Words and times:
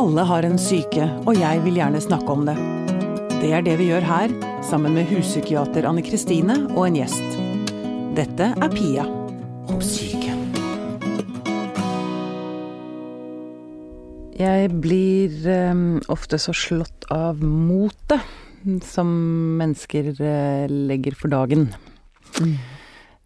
Alle 0.00 0.22
har 0.24 0.46
en 0.48 0.56
syke, 0.56 1.04
og 1.28 1.36
jeg 1.36 1.60
vil 1.60 1.74
gjerne 1.76 2.00
snakke 2.00 2.32
om 2.32 2.46
det. 2.48 2.54
Det 3.42 3.50
er 3.52 3.64
det 3.66 3.74
vi 3.76 3.90
gjør 3.90 4.06
her, 4.08 4.32
sammen 4.64 4.94
med 4.96 5.10
huspsykiater 5.10 5.84
Anne 5.84 6.00
Kristine 6.00 6.56
og 6.70 6.86
en 6.86 6.96
gjest. 6.96 7.36
Dette 8.16 8.46
er 8.48 8.72
Pia 8.72 9.04
om 9.68 9.82
syke. 9.84 10.32
Jeg 14.40 14.72
blir 14.80 15.36
um, 15.68 15.84
ofte 16.08 16.40
så 16.40 16.56
slått 16.56 17.04
av 17.12 17.44
motet 17.44 18.24
som 18.88 19.12
mennesker 19.60 20.14
uh, 20.16 20.64
legger 20.88 21.20
for 21.20 21.36
dagen. 21.36 21.74
Mm. 22.40 22.56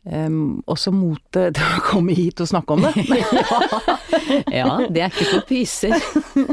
Um, 0.04 0.60
også 0.68 0.90
motet 0.92 1.54
til 1.56 1.64
å 1.64 1.84
komme 1.86 2.12
hit 2.16 2.42
og 2.44 2.50
snakke 2.50 2.76
om 2.76 2.82
det. 2.84 2.92
ja, 4.58 4.68
det 4.92 5.00
er 5.00 5.08
ikke 5.08 5.30
for 5.30 5.46
pyser. 5.48 5.94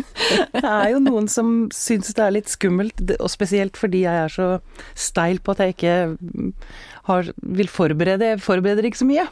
det 0.55 0.63
er 0.63 0.93
jo 0.93 1.01
noen 1.03 1.27
som 1.31 1.67
syns 1.75 2.13
det 2.15 2.23
er 2.23 2.35
litt 2.37 2.51
skummelt, 2.51 3.03
og 3.17 3.27
spesielt 3.31 3.79
fordi 3.79 4.05
jeg 4.05 4.23
er 4.23 4.31
så 4.31 4.47
steil 4.95 5.41
på 5.43 5.51
at 5.51 5.65
jeg 5.65 5.75
ikke 5.75 5.95
har, 7.09 7.31
vil 7.41 7.71
forberede 7.71 8.35
Jeg 8.35 8.43
forbereder 8.45 8.87
ikke 8.87 9.01
så 9.01 9.09
mye. 9.09 9.27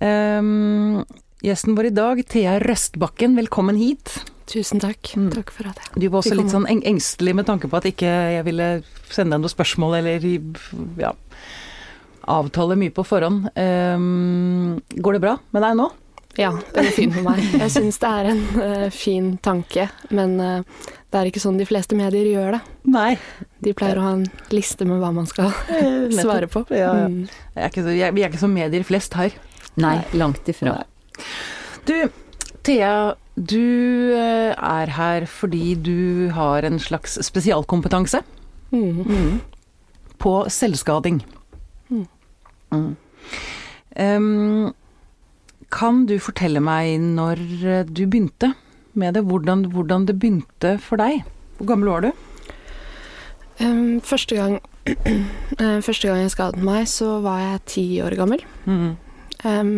Um, 0.00 1.02
gjesten 1.44 1.76
vår 1.76 1.90
i 1.90 1.96
dag, 1.98 2.22
Thea 2.32 2.56
Røstbakken, 2.62 3.36
velkommen 3.36 3.76
hit. 3.76 4.14
Tusen 4.48 4.80
takk. 4.80 5.12
Mm. 5.12 5.28
Takk 5.34 5.52
for 5.52 5.68
at 5.68 5.76
jeg 5.76 6.00
Du 6.00 6.08
var 6.08 6.22
også 6.22 6.38
litt 6.40 6.54
sånn 6.54 6.64
engstelig 6.72 7.36
med 7.36 7.50
tanke 7.50 7.68
på 7.68 7.78
at 7.78 7.90
ikke 7.92 8.08
jeg 8.38 8.46
ville 8.48 8.70
sende 9.12 9.36
deg 9.36 9.44
noen 9.44 9.52
spørsmål 9.52 9.98
eller 10.00 10.24
ja 11.00 11.12
avtale 12.30 12.76
mye 12.78 12.92
på 12.94 13.04
forhånd. 13.06 13.50
Um, 13.56 14.80
går 14.94 15.18
det 15.18 15.22
bra 15.24 15.36
med 15.54 15.66
deg 15.66 15.76
nå? 15.80 15.90
Ja, 16.40 16.52
det 16.72 16.86
går 16.86 16.94
fint 16.96 17.16
med 17.18 17.26
meg. 17.26 17.40
Jeg 17.62 17.72
syns 17.74 17.98
det 18.00 18.08
er 18.08 18.30
en 18.30 18.42
uh, 18.56 18.88
fin 18.94 19.34
tanke, 19.44 19.88
men 20.16 20.38
uh, 20.40 20.84
det 21.12 21.20
er 21.20 21.28
ikke 21.28 21.42
sånn 21.42 21.58
de 21.60 21.66
fleste 21.68 21.96
medier 21.98 22.30
gjør 22.30 22.56
det. 22.56 22.60
Nei. 22.94 23.10
De 23.62 23.74
pleier 23.76 24.00
å 24.00 24.06
ha 24.06 24.12
en 24.16 24.24
liste 24.54 24.86
med 24.88 25.02
hva 25.02 25.12
man 25.12 25.28
skal 25.28 25.52
uh, 25.52 26.08
svare 26.16 26.48
på. 26.52 26.64
Ja, 26.72 26.94
ja. 27.04 27.10
Mm. 27.12 27.26
Er 27.52 27.76
så, 27.76 27.92
jeg, 27.92 28.16
vi 28.16 28.24
er 28.24 28.32
ikke 28.32 28.40
som 28.40 28.54
medier 28.56 28.86
flest 28.88 29.16
her. 29.18 29.36
Nei, 29.80 29.98
langt 30.16 30.48
ifra. 30.48 30.78
Nei. 30.80 31.20
Du, 31.88 31.96
Thea, 32.64 32.94
du 33.36 34.12
er 34.14 34.92
her 34.96 35.26
fordi 35.28 35.74
du 35.80 36.30
har 36.36 36.64
en 36.68 36.78
slags 36.80 37.18
spesialkompetanse 37.26 38.20
mm. 38.72 39.04
Mm. 39.04 39.38
på 40.22 40.34
selvskading. 40.52 41.20
Mm. 42.72 42.96
Um, 44.00 44.72
kan 45.72 46.04
du 46.08 46.18
fortelle 46.20 46.60
meg 46.64 46.98
når 47.00 47.40
du 47.88 48.04
begynte 48.06 48.52
med 48.98 49.16
det, 49.16 49.24
hvordan, 49.28 49.66
hvordan, 49.72 50.06
det 50.08 50.18
begynte 50.20 50.76
for 50.82 51.00
deg? 51.00 51.22
Hvor 51.58 51.70
gammel 51.72 51.92
var 51.92 52.04
du? 52.04 52.10
Um, 53.62 54.00
første, 54.04 54.36
gang, 54.36 54.58
uh, 54.88 55.80
første 55.86 56.08
gang 56.08 56.22
jeg 56.24 56.34
skadet 56.34 56.64
meg, 56.64 56.88
så 56.88 57.20
var 57.24 57.40
jeg 57.40 57.66
ti 57.72 57.86
år 58.04 58.16
gammel. 58.18 58.44
Mm. 58.64 58.96
Um, 59.44 59.74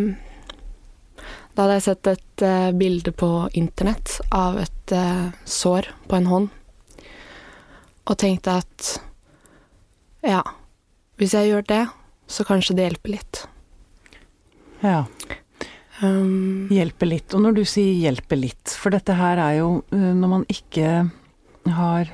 da 1.55 1.65
hadde 1.65 1.79
jeg 1.79 1.87
sett 1.87 2.11
et 2.11 2.45
uh, 2.47 2.71
bilde 2.75 3.15
på 3.15 3.31
internett 3.55 4.19
av 4.35 4.59
et 4.63 4.95
uh, 4.95 5.31
sår 5.47 5.91
på 6.09 6.19
en 6.19 6.31
hånd, 6.31 6.49
og 8.05 8.19
tenkte 8.21 8.59
at 8.61 8.89
ja, 10.25 10.41
hvis 11.21 11.37
jeg 11.37 11.53
gjør 11.53 11.69
det, 11.69 11.85
så 12.31 12.47
kanskje 12.49 12.77
det 12.79 12.89
hjelper 12.89 13.15
litt. 13.17 13.45
Ja. 14.85 15.05
Um, 16.03 16.67
hjelper 16.75 17.09
litt. 17.09 17.35
Og 17.37 17.45
når 17.45 17.61
du 17.61 17.63
sier 17.69 17.95
hjelper 18.07 18.41
litt, 18.41 18.75
for 18.75 18.95
dette 18.95 19.17
her 19.19 19.41
er 19.43 19.59
jo 19.61 19.71
uh, 19.95 20.11
når 20.17 20.33
man 20.33 20.45
ikke 20.53 21.07
har 21.75 22.13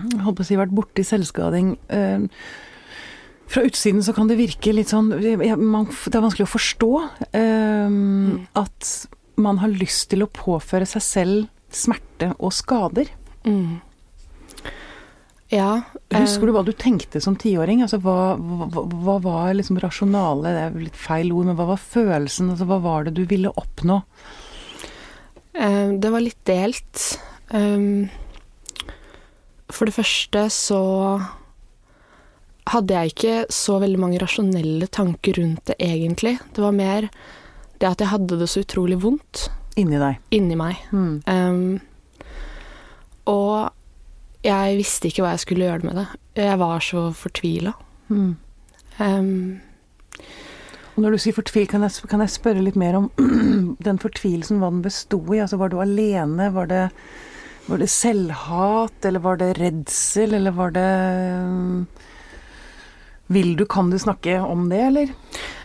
holdt 0.00 0.38
på 0.38 0.44
å 0.44 0.48
si 0.48 0.58
vært 0.58 0.72
borti 0.74 1.04
selvskading 1.04 1.74
uh, 1.92 2.24
Fra 3.52 3.62
utsiden 3.66 4.00
så 4.02 4.14
kan 4.16 4.30
det 4.30 4.38
virke 4.38 4.72
litt 4.72 4.88
sånn 4.88 5.10
Det 5.12 5.34
er 5.36 5.60
vanskelig 5.60 6.46
å 6.46 6.50
forstå 6.54 6.90
um, 6.96 8.00
mm. 8.00 8.32
at 8.58 8.90
man 9.40 9.60
har 9.60 9.72
lyst 9.72 10.08
til 10.12 10.24
å 10.24 10.30
påføre 10.32 10.88
seg 10.88 11.04
selv 11.04 11.46
smerte 11.72 12.32
og 12.38 12.52
skader. 12.52 13.08
Mm. 13.46 13.78
Ja. 15.50 15.82
Husker 16.14 16.46
du 16.46 16.54
hva 16.54 16.62
du 16.66 16.70
tenkte 16.78 17.20
som 17.22 17.34
tiåring? 17.38 17.82
Altså, 17.82 17.98
hva, 18.02 18.36
hva, 18.38 18.84
hva, 18.86 19.16
var 19.24 19.56
liksom 19.58 19.80
rasjonale 19.82 20.54
det 20.54 20.62
er 20.62 20.78
litt 20.86 20.98
feil 20.98 21.32
ord, 21.34 21.48
men 21.48 21.58
hva 21.58 21.72
var 21.72 21.82
følelsen? 21.82 22.52
Altså, 22.54 22.68
hva 22.70 22.78
var 22.84 23.08
det 23.08 23.16
du 23.18 23.24
ville 23.30 23.50
oppnå? 23.58 23.98
Um, 25.58 25.98
det 26.00 26.12
var 26.14 26.22
litt 26.22 26.40
delt. 26.46 27.04
Um, 27.50 28.06
for 29.70 29.90
det 29.90 29.96
første 29.98 30.46
så 30.54 30.82
hadde 32.70 32.94
jeg 32.94 33.14
ikke 33.14 33.34
så 33.50 33.80
veldig 33.82 33.98
mange 33.98 34.22
rasjonelle 34.22 34.86
tanker 34.94 35.40
rundt 35.40 35.66
det, 35.66 35.78
egentlig. 35.82 36.36
Det 36.54 36.62
var 36.62 36.76
mer 36.76 37.10
det 37.80 37.88
at 37.88 38.02
jeg 38.02 38.12
hadde 38.12 38.38
det 38.38 38.50
så 38.52 38.62
utrolig 38.62 39.00
vondt. 39.02 39.48
Inni 39.80 39.98
deg? 39.98 40.22
Inni 40.36 40.58
meg. 40.58 40.78
Mm. 40.94 41.14
Um, 41.26 41.80
og 43.30 43.70
jeg 44.44 44.76
visste 44.78 45.10
ikke 45.10 45.24
hva 45.24 45.34
jeg 45.34 45.44
skulle 45.44 45.66
gjøre 45.66 45.86
med 45.86 45.98
det. 46.00 46.06
Jeg 46.40 46.60
var 46.60 46.84
så 46.84 47.08
fortvila. 47.16 47.74
Mm. 48.08 48.30
Um, 49.00 49.60
og 50.94 51.02
når 51.04 51.14
du 51.14 51.22
sier 51.22 51.36
fortvil, 51.36 51.66
kan 51.68 51.84
jeg, 51.84 52.08
kan 52.10 52.24
jeg 52.24 52.32
spørre 52.32 52.64
litt 52.64 52.78
mer 52.80 52.96
om 52.98 53.10
den 53.86 54.00
fortvilelsen, 54.00 54.62
hva 54.62 54.72
den 54.72 54.80
besto 54.84 55.20
i? 55.34 55.42
Altså, 55.44 55.60
var 55.60 55.72
du 55.72 55.78
alene? 55.82 56.48
Var 56.56 56.72
det, 56.72 56.82
var 57.68 57.84
det 57.84 57.90
selvhat, 57.92 58.96
eller 59.10 59.24
var 59.28 59.40
det 59.42 59.52
redsel, 59.60 60.34
eller 60.40 60.56
var 60.56 60.74
det 60.76 60.88
um, 61.44 61.86
Vil 63.30 63.54
du, 63.60 63.66
kan 63.68 63.92
du 63.92 63.98
snakke 64.00 64.40
om 64.40 64.68
det, 64.72 64.82
eller? 64.88 65.14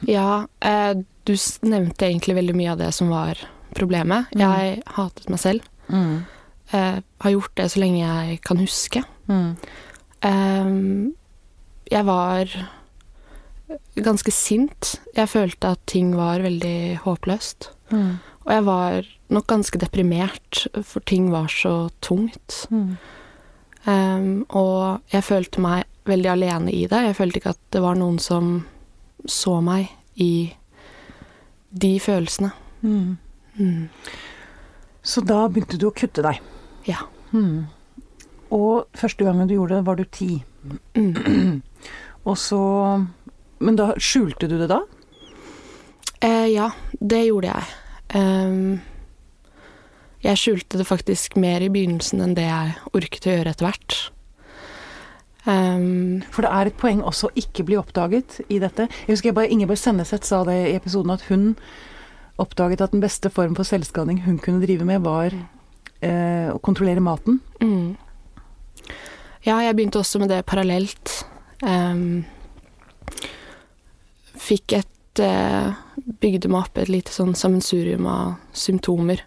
Ja, 0.05 0.45
eh, 0.59 0.93
du 1.25 1.35
nevnte 1.65 2.05
egentlig 2.05 2.35
veldig 2.37 2.59
mye 2.59 2.75
av 2.75 2.83
det 2.83 2.91
som 2.93 3.09
var 3.09 3.39
problemet. 3.73 4.27
Mm. 4.35 4.43
Jeg 4.43 4.81
hatet 4.99 5.31
meg 5.31 5.41
selv. 5.41 5.71
Mm 5.87 6.25
eh, 6.73 7.01
har 7.01 7.35
gjort 7.35 7.55
det 7.57 7.69
så 7.71 7.81
lenge 7.83 8.01
jeg 8.01 8.39
kan 8.45 8.61
huske. 8.61 9.03
Mm. 9.27 9.55
Eh, 10.25 10.71
jeg 11.91 12.05
var 12.05 12.55
ganske 13.95 14.31
sint. 14.31 14.95
Jeg 15.15 15.29
følte 15.29 15.73
at 15.75 15.83
ting 15.89 16.15
var 16.17 16.43
veldig 16.45 17.01
håpløst. 17.05 17.69
Mm. 17.91 18.17
Og 18.45 18.53
jeg 18.53 18.65
var 18.65 19.07
nok 19.33 19.47
ganske 19.47 19.79
deprimert, 19.81 20.67
for 20.83 20.99
ting 20.99 21.31
var 21.33 21.47
så 21.49 21.89
tungt. 22.01 22.65
Mm. 22.69 22.97
Um, 23.85 24.45
og 24.49 25.01
jeg 25.13 25.23
følte 25.23 25.61
meg 25.61 25.85
veldig 26.05 26.29
alene 26.29 26.73
i 26.73 26.85
det. 26.89 27.01
Jeg 27.07 27.17
følte 27.17 27.41
ikke 27.41 27.53
at 27.55 27.61
det 27.73 27.81
var 27.81 27.97
noen 27.97 28.19
som 28.21 28.65
så 29.25 29.59
meg 29.65 29.89
i 30.21 30.53
de 31.73 31.99
følelsene. 31.99 32.51
Mm. 32.81 33.17
Mm. 35.05 35.09
Så 35.11 35.21
da 35.21 35.43
begynte 35.45 35.77
du 35.77 35.85
å 35.85 35.93
kutte 35.93 36.23
deg? 36.25 36.41
Ja. 36.89 37.03
Hmm. 37.29 37.67
Og 38.49 38.87
første 38.97 39.25
gangen 39.25 39.45
du 39.45 39.53
gjorde 39.53 39.77
det, 39.77 39.85
var 39.85 39.99
du 39.99 40.05
ti. 40.09 40.43
Mm. 40.97 41.61
Og 42.25 42.37
så 42.41 42.59
Men 43.59 43.77
da 43.77 43.93
skjulte 44.01 44.49
du 44.49 44.57
det 44.57 44.67
da? 44.67 44.81
Eh, 46.25 46.47
ja, 46.55 46.71
det 46.99 47.21
gjorde 47.27 47.53
jeg. 47.53 47.75
Um, 48.17 48.81
jeg 50.25 50.41
skjulte 50.41 50.79
det 50.81 50.87
faktisk 50.89 51.37
mer 51.37 51.61
i 51.61 51.69
begynnelsen 51.69 52.23
enn 52.25 52.33
det 52.35 52.47
jeg 52.47 52.75
orket 52.97 53.29
å 53.29 53.35
gjøre 53.37 53.53
etter 53.53 53.67
hvert. 53.69 53.97
Um, 55.45 56.25
For 56.33 56.43
det 56.43 56.51
er 56.51 56.71
et 56.71 56.79
poeng 56.81 57.03
også 57.05 57.29
å 57.29 57.35
ikke 57.37 57.67
bli 57.69 57.77
oppdaget 57.77 58.41
i 58.49 58.57
dette. 58.59 58.89
Jeg 59.05 59.13
husker 59.13 59.29
jeg 59.29 59.37
bare, 59.37 59.53
Ingeborg 59.53 59.79
Senneset 59.79 60.25
sa 60.25 60.41
det 60.49 60.57
i 60.65 60.75
episoden 60.75 61.13
at 61.13 61.27
hun 61.29 61.53
oppdaget 62.41 62.83
at 62.83 62.95
den 62.95 63.03
beste 63.03 63.31
form 63.31 63.55
for 63.57 63.67
selvskading 63.67 64.23
hun 64.25 64.39
kunne 64.43 64.63
drive 64.63 64.87
med, 64.87 65.03
var 65.05 65.33
eh, 66.01 66.49
å 66.51 66.59
kontrollere 66.63 67.03
maten. 67.03 67.39
Mm. 67.61 67.95
Ja, 69.45 69.59
jeg 69.61 69.75
begynte 69.77 70.01
også 70.01 70.19
med 70.21 70.31
det 70.33 70.41
parallelt. 70.49 71.21
Um, 71.61 72.25
fikk 74.35 74.75
et 74.81 75.21
uh, 75.23 75.75
Bygde 75.95 76.49
meg 76.51 76.65
opp 76.65 76.77
et 76.77 76.89
lite 76.91 77.13
sånn 77.13 77.31
sammensurium 77.39 78.05
av 78.09 78.33
symptomer 78.53 79.21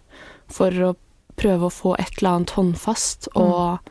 for 0.51 0.75
å 0.85 0.91
prøve 1.39 1.65
å 1.67 1.73
få 1.73 1.95
et 1.97 2.19
eller 2.19 2.37
annet 2.37 2.53
håndfast 2.53 3.27
å 3.33 3.47
mm. 3.73 3.89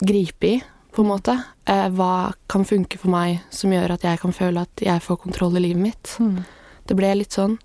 gripe 0.00 0.48
i, 0.48 0.54
på 0.94 1.04
en 1.04 1.10
måte. 1.10 1.36
Uh, 1.68 1.86
hva 1.94 2.12
kan 2.50 2.64
funke 2.66 2.98
for 2.98 3.12
meg 3.12 3.44
som 3.54 3.74
gjør 3.74 3.94
at 3.98 4.06
jeg 4.06 4.22
kan 4.22 4.34
føle 4.34 4.64
at 4.64 4.86
jeg 4.86 5.04
får 5.04 5.20
kontroll 5.26 5.58
i 5.60 5.64
livet 5.68 5.84
mitt. 5.90 6.14
Mm. 6.22 6.40
Det 6.88 6.96
ble 6.98 7.12
litt 7.20 7.36
sånn. 7.36 7.58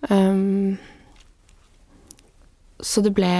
Um, 0.00 0.78
så 2.80 3.02
det 3.02 3.14
ble 3.16 3.32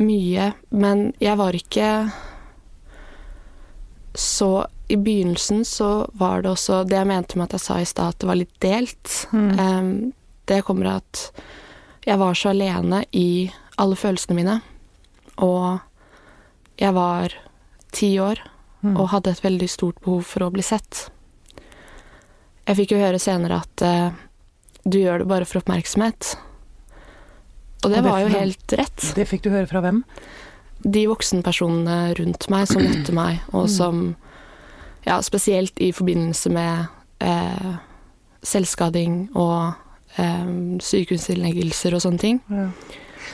mye. 0.00 0.52
Men 0.70 1.10
jeg 1.22 1.36
var 1.40 1.56
ikke 1.56 1.90
så 4.16 4.66
I 4.88 4.96
begynnelsen 4.96 5.64
så 5.68 6.06
var 6.16 6.40
det 6.42 6.54
også 6.54 6.84
det 6.88 6.96
jeg 6.96 7.08
mente 7.10 7.36
med 7.36 7.50
at 7.50 7.58
jeg 7.58 7.64
sa 7.66 7.80
i 7.82 7.88
stad 7.88 8.14
at 8.14 8.20
det 8.22 8.28
var 8.30 8.38
litt 8.38 8.54
delt. 8.64 9.14
Mm. 9.34 9.50
Um, 9.58 9.90
det 10.46 10.62
kommer 10.64 10.92
at 10.94 11.26
jeg 12.06 12.20
var 12.22 12.38
så 12.38 12.52
alene 12.54 13.02
i 13.10 13.50
alle 13.82 13.98
følelsene 13.98 14.36
mine. 14.38 14.60
Og 15.42 15.82
jeg 16.78 16.94
var 16.94 17.34
ti 17.92 18.14
år 18.22 18.40
og 18.94 19.08
hadde 19.10 19.32
et 19.32 19.44
veldig 19.44 19.68
stort 19.70 20.00
behov 20.04 20.22
for 20.28 20.46
å 20.46 20.52
bli 20.54 20.62
sett. 20.64 21.08
Jeg 22.66 22.78
fikk 22.80 22.94
jo 22.94 23.00
høre 23.00 23.20
senere 23.22 23.60
at 23.62 23.84
eh, 23.86 24.18
du 24.88 24.98
gjør 25.00 25.18
det 25.22 25.28
bare 25.28 25.44
for 25.48 25.60
oppmerksomhet. 25.60 26.36
Og 27.84 27.90
det 27.90 27.98
Og 27.98 28.04
det 28.04 28.10
var 28.10 28.20
jo 28.22 28.28
helt 28.32 28.72
rett. 28.78 29.12
Det 29.14 29.26
fikk 29.28 29.42
du 29.42 29.50
høre 29.50 29.66
fra 29.70 29.80
hvem? 29.84 30.02
De 30.82 31.06
voksenpersonene 31.08 32.14
rundt 32.18 32.48
meg 32.52 32.66
som 32.68 32.82
møtte 32.82 33.12
meg, 33.16 33.40
og 33.52 33.68
som 33.70 34.14
Ja, 35.06 35.20
spesielt 35.22 35.78
i 35.78 35.92
forbindelse 35.94 36.50
med 36.50 36.88
eh, 37.22 37.76
selvskading 38.42 39.28
og 39.38 39.74
eh, 40.18 40.48
sykehusinnleggelser 40.82 41.94
og 41.94 42.02
sånne 42.02 42.18
ting. 42.18 42.40
Ja. 42.50 42.70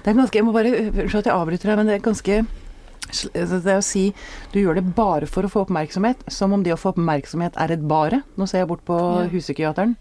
Det 0.04 0.10
er 0.12 0.18
ganske 0.18 0.36
Jeg 0.36 0.44
må 0.44 0.52
bare 0.52 0.68
Unnskyld 0.90 1.22
at 1.22 1.30
jeg 1.30 1.34
avbryter 1.36 1.70
deg, 1.70 1.76
men 1.80 1.86
det 1.88 1.94
er 1.96 2.04
ganske 2.04 2.42
altså 3.12 3.58
Det 3.64 3.74
å 3.76 3.82
si 3.84 4.02
du 4.52 4.60
gjør 4.60 4.78
det 4.78 4.94
bare 4.96 5.26
for 5.26 5.44
å 5.44 5.50
få 5.50 5.64
oppmerksomhet, 5.66 6.22
som 6.32 6.52
om 6.52 6.62
det 6.64 6.72
å 6.72 6.78
få 6.80 6.92
oppmerksomhet 6.94 7.56
er 7.60 7.72
et 7.74 7.82
bare. 7.88 8.22
Nå 8.36 8.46
ser 8.48 8.62
jeg 8.62 8.68
bort 8.68 8.84
på 8.88 8.96
Ja. 8.96 9.26
huspsykiateren. 9.32 9.96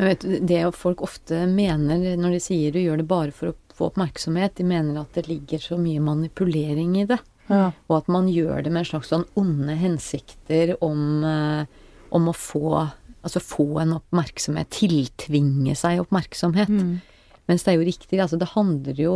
Men 0.00 0.08
vet 0.08 0.22
du, 0.24 0.38
det 0.48 0.60
folk 0.80 1.02
ofte 1.04 1.42
mener 1.44 2.14
når 2.16 2.32
de 2.32 2.38
sier 2.40 2.72
du 2.72 2.78
gjør 2.80 3.02
det 3.02 3.04
bare 3.10 3.34
for 3.36 3.50
å 3.50 3.56
få 3.76 3.90
oppmerksomhet, 3.90 4.54
de 4.56 4.64
mener 4.64 4.96
at 4.96 5.12
det 5.12 5.26
ligger 5.26 5.60
så 5.60 5.76
mye 5.76 6.00
manipulering 6.00 6.94
i 7.02 7.04
det. 7.10 7.18
Ja. 7.50 7.66
Og 7.90 7.98
at 7.98 8.08
man 8.08 8.30
gjør 8.32 8.62
det 8.64 8.72
med 8.72 8.86
en 8.86 8.88
slags 8.94 9.10
sånn 9.12 9.26
onde 9.36 9.76
hensikter 9.76 10.72
om, 10.80 11.02
eh, 11.28 11.84
om 12.16 12.32
å 12.32 12.36
få 12.36 12.88
Altså 13.20 13.36
få 13.44 13.82
en 13.82 13.90
oppmerksomhet, 13.98 14.70
tiltvinge 14.72 15.74
seg 15.76 15.98
oppmerksomhet. 16.00 16.70
Mm. 16.72 17.02
Mens 17.50 17.66
det 17.66 17.74
er 17.74 17.76
jo 17.76 17.84
riktig, 17.84 18.16
altså 18.16 18.38
det 18.40 18.48
handler 18.54 18.96
jo 18.96 19.10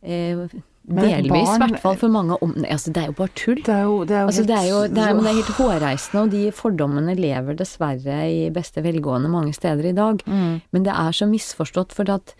eh, 0.00 0.46
delvis, 0.86 1.48
i 1.56 1.58
hvert 1.58 1.80
fall 1.82 1.96
for 1.96 2.08
mange, 2.08 2.36
om 2.42 2.52
Altså 2.64 2.92
det 2.92 3.02
er 3.02 3.06
jo 3.10 3.16
bare 3.18 3.34
tull. 3.34 3.62
Det 3.62 3.74
er 3.74 3.82
jo, 3.82 4.04
det 4.04 4.14
er 4.16 4.20
jo 4.22 4.26
Altså, 4.28 4.46
det 4.46 4.56
er 4.56 4.66
jo 4.68 4.80
helt- 4.82 4.94
det 4.94 5.02
er, 5.02 5.14
men 5.14 5.24
det 5.24 5.30
er 5.30 5.40
helt 5.42 5.56
hårreisende, 5.58 6.22
og 6.22 6.30
de 6.30 6.50
fordommene 6.52 7.16
lever 7.18 7.56
dessverre 7.56 8.18
i 8.30 8.50
beste 8.50 8.82
velgående 8.82 9.28
mange 9.30 9.52
steder 9.54 9.84
i 9.90 9.92
dag. 9.92 10.22
Mm. 10.26 10.60
Men 10.72 10.82
det 10.84 10.92
er 10.94 11.10
så 11.12 11.26
misforstått, 11.28 11.92
for 11.92 12.08
at 12.10 12.34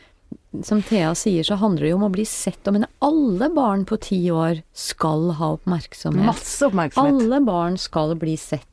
som 0.65 0.81
Thea 0.83 1.13
sier, 1.15 1.43
så 1.45 1.57
handler 1.61 1.81
det 1.87 1.91
jo 1.91 1.97
om 1.97 2.07
å 2.09 2.13
bli 2.13 2.25
sett. 2.25 2.63
Og 2.67 2.73
men 2.73 2.87
alle 3.03 3.49
barn 3.55 3.85
på 3.85 3.99
ti 4.01 4.23
år 4.31 4.63
skal 4.73 5.33
ha 5.39 5.57
oppmerksomhet. 5.57 6.25
Masse 6.25 6.63
oppmerksomhet. 6.67 7.23
Alle 7.27 7.41
barn 7.45 7.77
skal 7.77 8.15
bli 8.15 8.37
sett. 8.37 8.67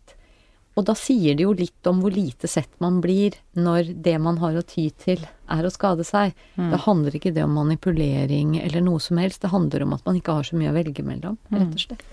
Og 0.75 0.85
da 0.87 0.95
sier 0.97 1.35
det 1.37 1.43
jo 1.45 1.51
litt 1.53 1.85
om 1.85 1.99
hvor 2.01 2.09
lite 2.15 2.47
sett 2.49 2.71
man 2.81 2.95
blir 3.03 3.35
når 3.53 3.91
det 4.01 4.15
man 4.21 4.39
har 4.41 4.55
å 4.57 4.63
ty 4.65 4.87
til, 4.89 5.21
er 5.53 5.67
å 5.67 5.69
skade 5.73 6.01
seg. 6.07 6.33
Mm. 6.57 6.71
Da 6.71 6.79
handler 6.81 7.13
ikke 7.19 7.33
det 7.35 7.43
om 7.45 7.53
manipulering 7.53 8.55
eller 8.63 8.81
noe 8.81 8.99
som 9.03 9.17
helst. 9.21 9.41
Det 9.43 9.51
handler 9.53 9.83
om 9.85 9.93
at 9.93 10.05
man 10.07 10.17
ikke 10.17 10.33
har 10.39 10.43
så 10.49 10.57
mye 10.57 10.71
å 10.71 10.77
velge 10.79 11.05
mellom, 11.05 11.37
Mm. 11.51 11.59
rett 11.59 11.73
og 11.77 11.83
slett. 11.85 12.03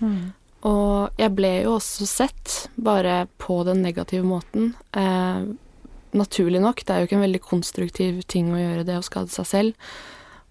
Og 0.62 1.10
jeg 1.16 1.34
ble 1.34 1.62
jo 1.62 1.78
også 1.78 2.06
sett, 2.06 2.68
bare 2.76 3.26
på 3.38 3.64
den 3.64 3.80
negative 3.80 4.22
måten. 4.28 4.74
Eh, 4.92 5.44
naturlig 6.12 6.60
nok, 6.60 6.84
det 6.84 6.90
er 6.90 7.00
jo 7.00 7.06
ikke 7.08 7.16
en 7.16 7.32
veldig 7.32 7.40
konstruktiv 7.40 8.22
ting 8.26 8.52
å 8.52 8.58
gjøre 8.60 8.84
det 8.84 8.98
å 8.98 9.02
skade 9.06 9.30
seg 9.32 9.46
selv. 9.46 9.74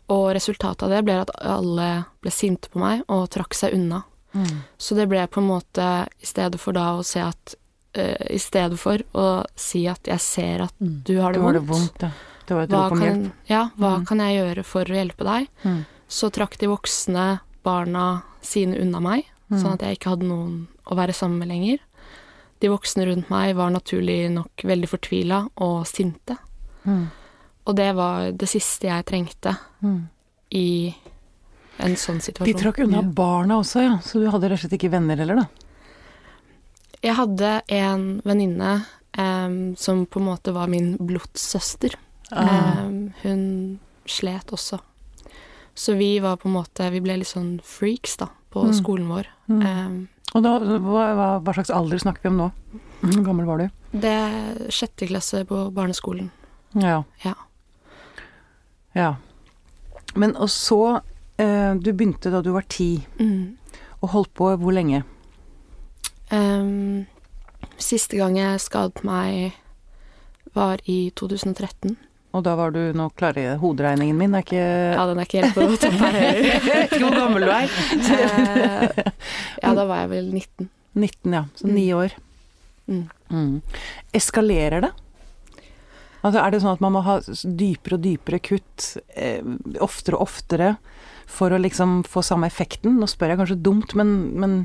Og 0.10 0.34
resultatet 0.34 0.82
av 0.88 0.90
det 0.90 1.04
ble 1.06 1.20
at 1.22 1.30
alle 1.46 2.06
ble 2.24 2.32
sinte 2.32 2.70
på 2.74 2.80
meg 2.82 3.04
og 3.08 3.30
trakk 3.30 3.54
seg 3.54 3.74
unna. 3.78 4.04
Mm. 4.34 4.64
Så 4.78 4.96
det 4.96 5.08
ble 5.10 5.28
på 5.28 5.42
en 5.42 5.48
måte, 5.50 6.08
i 6.22 6.26
stedet 6.26 6.60
for 6.60 6.74
da 6.74 6.98
å 6.98 7.06
se 7.06 7.20
at 7.22 7.56
eh, 7.94 8.16
I 8.36 8.38
stedet 8.40 8.78
for 8.80 8.98
å 9.14 9.46
si 9.56 9.88
at 9.88 10.04
jeg 10.08 10.20
ser 10.20 10.62
at 10.62 10.74
Mm. 10.80 11.04
du 11.04 11.20
har 11.22 11.34
Du 11.34 11.40
det 11.40 11.46
har 11.46 11.54
vondt, 11.54 11.68
det 11.68 11.68
vondt, 11.68 12.02
ja. 12.02 12.12
Det 12.48 12.56
var 12.56 12.64
et 12.64 12.70
hva, 12.70 12.84
rop 12.84 12.92
om 12.92 13.00
kan, 13.00 13.08
hjelp. 13.24 13.32
ja, 13.48 13.70
hva 13.78 13.98
Mm. 14.00 14.06
kan 14.08 14.18
jeg 14.20 14.38
gjøre 14.56 14.66
for 14.66 14.84
å 14.86 14.96
hjelpe 14.96 15.24
deg? 15.24 15.48
Mm. 15.64 15.86
Så 16.10 16.32
trakk 16.32 16.58
de 16.58 16.68
voksne 16.68 17.40
barna 17.64 18.24
sine 18.42 18.76
unna 18.82 19.00
meg, 19.00 19.26
Mm. 19.52 19.62
sånn 19.62 19.74
at 19.74 19.80
jeg 19.82 19.98
ikke 20.00 20.10
hadde 20.16 20.28
noen 20.28 20.68
å 20.88 20.96
være 20.96 21.14
sammen 21.14 21.38
med 21.40 21.48
lenger. 21.50 21.80
De 22.60 22.68
voksne 22.68 23.06
rundt 23.06 23.30
meg 23.30 23.56
var 23.56 23.70
naturlig 23.70 24.30
nok 24.32 24.52
veldig 24.64 24.90
fortvila 24.90 25.50
og 25.58 25.86
sinte. 25.86 26.38
Mm. 26.86 27.08
Og 27.68 27.76
det 27.76 27.96
var 27.96 28.32
det 28.32 28.50
siste 28.50 28.88
jeg 28.88 29.06
trengte 29.06 29.58
Mm. 29.84 30.08
i 30.52 30.96
en 31.80 31.96
sånn 31.96 32.20
situasjon. 32.20 32.46
De 32.46 32.54
trakk 32.54 32.80
unna 32.84 33.02
barna 33.04 33.60
også, 33.60 33.82
ja. 33.82 33.98
Så 34.00 34.20
du 34.20 34.30
hadde 34.30 34.50
rett 34.50 34.64
og 34.64 34.70
slett 34.70 34.80
ikke 34.82 34.92
venner 34.92 35.16
heller, 35.16 35.36
da? 35.36 35.46
Jeg 37.04 37.16
hadde 37.16 37.62
en 37.72 38.22
venninne 38.28 38.74
um, 39.18 39.76
som 39.80 40.06
på 40.06 40.20
en 40.20 40.26
måte 40.28 40.54
var 40.54 40.68
min 40.72 40.98
blodssøster. 41.00 41.96
Ah. 42.32 42.84
Um, 42.86 43.14
hun 43.24 43.80
slet 44.06 44.52
også. 44.54 44.80
Så 45.80 45.96
vi 45.98 46.18
var 46.20 46.36
på 46.38 46.50
en 46.50 46.58
måte 46.58 46.90
Vi 46.92 47.00
ble 47.00 47.16
litt 47.22 47.30
sånn 47.30 47.60
freaks, 47.64 48.18
da, 48.20 48.28
på 48.52 48.66
Mm. 48.68 48.74
skolen 48.76 49.08
vår. 49.08 49.28
Mm. 49.48 49.62
Um, 49.66 50.08
Og 50.36 50.44
da, 50.44 50.60
hva, 50.60 51.06
hva, 51.18 51.28
hva 51.42 51.54
slags 51.56 51.72
alder 51.74 51.98
snakker 52.04 52.22
vi 52.24 52.30
om 52.30 52.38
nå? 52.38 52.52
Hvor 53.02 53.24
gammel 53.26 53.46
var 53.48 53.58
du? 53.64 53.70
det 53.92 54.10
er 54.12 54.68
sjette 54.70 55.08
klasse 55.10 55.46
på 55.50 55.72
barneskolen. 55.74 56.28
Ja. 56.78 57.04
Ja. 57.26 57.34
ja. 58.94 59.16
Men 60.16 60.36
og 60.38 60.50
så 60.54 61.02
eh, 61.40 61.74
Du 61.82 61.92
begynte 61.94 62.30
da 62.34 62.42
du 62.46 62.52
var 62.54 62.68
ti, 62.70 63.06
Mm. 63.20 63.56
og 64.04 64.10
holdt 64.10 64.34
på 64.36 64.52
hvor 64.58 64.74
lenge? 64.76 65.04
Em, 66.32 67.06
siste 67.82 68.18
gang 68.20 68.36
jeg 68.38 68.62
skadet 68.62 69.04
meg, 69.08 69.56
var 70.56 70.82
i 70.90 71.10
2013. 71.18 71.96
Og 72.38 72.44
da 72.46 72.52
var 72.60 72.70
du 72.76 72.92
Nå 72.94 73.08
klarer 73.18 73.42
jeg 73.42 73.60
hoderegningen 73.62 74.18
min, 74.18 74.36
er 74.38 74.44
ikke 74.46 74.60
Ja, 74.62 75.06
den 75.10 75.18
er 75.18 75.26
ikke 75.26 75.42
helt 75.42 75.56
på 75.58 75.66
toppen 75.82 76.14
her. 76.14 76.42
Ikke 76.86 77.00
hvor 77.02 77.16
gammel 77.18 77.46
du 77.48 77.50
er. 77.50 77.72
Eh, 78.14 79.00
ja, 79.64 79.72
da 79.74 79.86
var 79.90 80.04
jeg 80.04 80.12
vel 80.14 80.28
19. 80.36 80.70
19, 81.00 81.34
ja. 81.34 81.44
Så 81.58 81.66
Mm. 81.70 81.74
ni 81.76 81.88
år. 81.94 82.14
Mm. 82.90 83.04
Mm. 83.30 83.62
Eskalerer 84.14 84.82
det? 84.82 84.92
Altså 86.24 86.40
Er 86.44 86.52
det 86.52 86.60
sånn 86.62 86.74
at 86.76 86.82
man 86.84 86.94
må 86.94 87.02
ha 87.06 87.20
dypere 87.22 87.96
og 87.98 88.02
dypere 88.04 88.40
kutt 88.44 88.98
eh, 89.16 89.42
oftere 89.80 90.18
og 90.18 90.26
oftere 90.28 90.72
for 91.30 91.50
å 91.54 91.60
liksom 91.62 92.02
få 92.10 92.22
samme 92.26 92.50
effekten? 92.50 92.98
Nå 93.00 93.08
spør 93.10 93.30
jeg 93.34 93.40
kanskje 93.42 93.62
dumt, 93.64 93.94
men, 93.96 94.14
men 94.38 94.58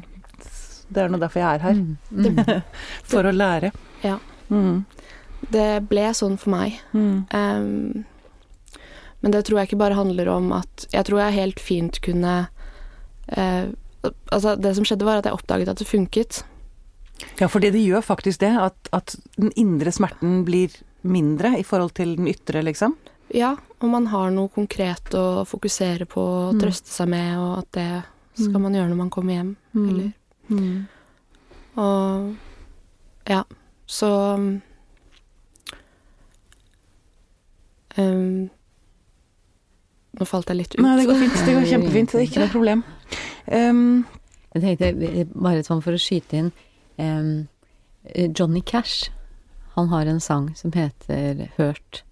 det 0.95 1.03
er 1.05 1.13
nå 1.13 1.19
derfor 1.23 1.43
jeg 1.43 1.59
er 1.59 1.65
her. 1.67 1.75
Mm. 1.75 1.99
Mm. 2.11 2.63
For 3.11 3.27
å 3.29 3.33
lære. 3.35 3.71
Ja. 4.05 4.17
Mm. 4.51 4.85
Det 5.53 5.69
ble 5.91 6.09
sånn 6.17 6.39
for 6.41 6.55
meg. 6.55 6.79
Mm. 6.97 7.17
Em, 7.37 8.05
men 9.21 9.33
det 9.35 9.43
tror 9.47 9.61
jeg 9.61 9.69
ikke 9.71 9.81
bare 9.81 9.97
handler 9.97 10.29
om 10.33 10.51
at 10.53 10.87
Jeg 10.93 11.07
tror 11.09 11.21
jeg 11.23 11.37
helt 11.39 11.61
fint 11.61 11.97
kunne 12.05 12.33
uh, 13.33 13.67
Altså, 14.29 14.53
det 14.61 14.75
som 14.77 14.85
skjedde, 14.85 15.07
var 15.09 15.21
at 15.23 15.25
jeg 15.29 15.33
oppdaget 15.37 15.71
at 15.73 15.81
det 15.81 15.87
funket. 15.89 16.43
Ja, 17.41 17.47
fordi 17.49 17.71
det 17.73 17.81
gjør 17.87 18.03
faktisk 18.05 18.43
det, 18.43 18.51
at, 18.61 18.91
at 18.93 19.15
den 19.41 19.49
indre 19.57 19.93
smerten 19.97 20.43
blir 20.45 20.75
mindre 21.09 21.55
i 21.57 21.63
forhold 21.65 21.95
til 21.97 22.13
den 22.19 22.29
ytre, 22.29 22.61
liksom. 22.67 22.99
Ja, 23.33 23.55
og 23.81 23.89
man 23.95 24.11
har 24.13 24.29
noe 24.35 24.53
konkret 24.53 25.09
å 25.17 25.47
fokusere 25.49 26.05
på 26.11 26.21
og 26.21 26.53
Mm. 26.59 26.61
trøste 26.67 26.93
seg 26.93 27.09
med, 27.15 27.31
og 27.41 27.63
at 27.63 27.71
det 27.79 27.89
skal 28.45 28.61
man 28.61 28.77
gjøre 28.77 28.91
når 28.93 29.01
man 29.01 29.11
kommer 29.15 29.39
hjem. 29.39 29.55
Eller 29.73 30.13
Mm. 30.51 30.87
Og 31.81 32.35
ja, 33.31 33.43
så 33.87 34.11
um, 37.99 38.51
Nå 40.15 40.27
falt 40.31 40.51
jeg 40.53 40.61
litt 40.61 40.75
ut. 40.77 40.83
Nei, 40.85 40.93
det 41.01 41.07
går 41.09 41.19
fint. 41.25 41.41
Det 41.47 41.55
går 41.57 41.65
kjempefint. 41.73 42.13
Det 42.15 42.21
er 42.21 42.29
ikke 42.29 42.43
noe 42.45 42.53
problem. 42.53 42.85
Um, 43.51 43.81
Jeg 44.55 44.63
tenkte, 44.63 45.25
bare 45.35 45.65
sånn 45.67 45.81
for 45.83 45.97
å 45.97 45.99
skyte 45.99 46.39
inn 46.39 46.53
eh, 47.03 48.29
Johnny 48.31 48.61
Cash, 48.63 49.09
han 49.75 49.89
har 49.91 50.07
en 50.07 50.21
sang 50.23 50.53
som 50.55 50.71
heter 50.77 51.49
Hurt. 51.57 52.05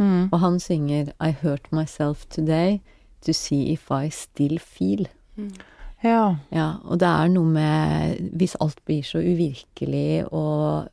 mm. 0.00 0.30
Og 0.32 0.38
han 0.40 0.56
synger 0.64 1.10
I 1.20 1.34
hurt 1.42 1.68
myself 1.76 2.24
today 2.32 2.80
to 3.26 3.34
see 3.36 3.68
if 3.74 3.90
I 3.92 4.08
still 4.08 4.56
feel. 4.58 5.04
Mm. 5.36 5.52
Ja. 6.02 6.36
Ja, 6.50 6.68
og 6.84 6.98
det 7.02 7.08
er 7.08 7.28
noe 7.28 7.44
med 7.44 8.30
Hvis 8.40 8.54
alt 8.60 8.78
blir 8.88 9.02
så 9.04 9.20
uvirkelig 9.20 10.24
og 10.32 10.88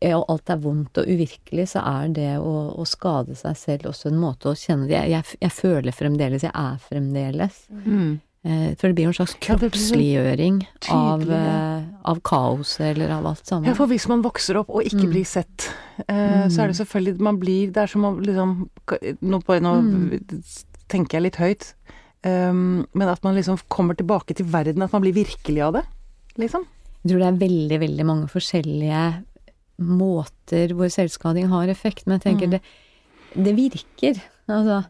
og 0.00 0.30
alt 0.32 0.48
er 0.48 0.56
vondt 0.56 0.96
og 0.96 1.04
uvirkelig, 1.12 1.66
så 1.74 1.82
er 1.84 2.06
det 2.16 2.30
å, 2.40 2.52
å 2.80 2.84
skade 2.88 3.34
seg 3.36 3.52
selv 3.60 3.90
også 3.90 4.08
en 4.08 4.16
måte 4.16 4.48
å 4.48 4.54
kjenne 4.56 4.86
det 4.88 4.94
jeg, 4.96 5.10
jeg, 5.12 5.36
jeg 5.42 5.52
føler 5.52 5.92
fremdeles, 5.92 6.46
jeg 6.46 6.54
er 6.56 6.78
fremdeles. 6.80 7.58
Mm. 7.84 8.14
Eh, 8.48 8.70
for 8.80 8.88
det 8.88 8.96
blir 8.96 9.04
jo 9.04 9.10
en 9.12 9.18
slags 9.18 9.34
det 9.36 9.42
kroppsliggjøring 9.44 10.62
av, 10.96 11.26
ja. 11.28 11.42
eh, 11.42 11.84
av 12.14 12.22
kaoset 12.24 12.86
eller 12.94 13.12
av 13.18 13.28
alt 13.28 13.44
sammen. 13.44 13.68
Ja, 13.68 13.74
for 13.76 13.92
hvis 13.92 14.08
man 14.08 14.24
vokser 14.24 14.62
opp 14.62 14.72
og 14.72 14.88
ikke 14.88 15.04
Mm. 15.04 15.12
blir 15.12 15.28
sett, 15.28 15.68
eh, 16.08 16.48
så 16.48 16.62
er 16.64 16.72
det 16.72 16.78
selvfølgelig 16.80 17.20
Man 17.20 17.36
blir 17.44 17.68
Det 17.70 17.82
er 17.84 17.86
som 17.92 18.08
å 18.08 18.14
liksom 18.24 18.70
Nå, 19.20 19.42
nå 19.60 19.74
Mm. 19.82 20.42
tenker 20.88 21.18
jeg 21.20 21.22
litt 21.28 21.36
høyt, 21.44 21.74
um, 22.26 22.86
men 22.92 23.08
at 23.08 23.24
man 23.24 23.34
liksom 23.38 23.58
kommer 23.68 23.96
tilbake 23.98 24.36
til 24.36 24.46
verden, 24.50 24.82
at 24.82 24.92
man 24.92 25.02
blir 25.02 25.16
virkelig 25.16 25.64
av 25.66 25.78
det, 25.78 25.84
liksom. 26.40 26.66
Jeg 27.00 27.12
tror 27.12 27.22
det 27.22 27.28
er 27.30 27.40
veldig, 27.40 27.80
veldig 27.80 28.04
mange 28.04 28.28
forskjellige 28.28 29.02
måter 29.80 30.74
hvor 30.76 30.90
selvskading 30.92 31.48
har 31.48 31.70
effekt, 31.72 32.06
men 32.06 32.18
jeg 32.18 32.26
tenker 32.28 32.46
Mm. 32.46 32.50
det, 32.50 32.60
det 33.44 33.54
virker. 33.56 34.20
Altså, 34.50 34.82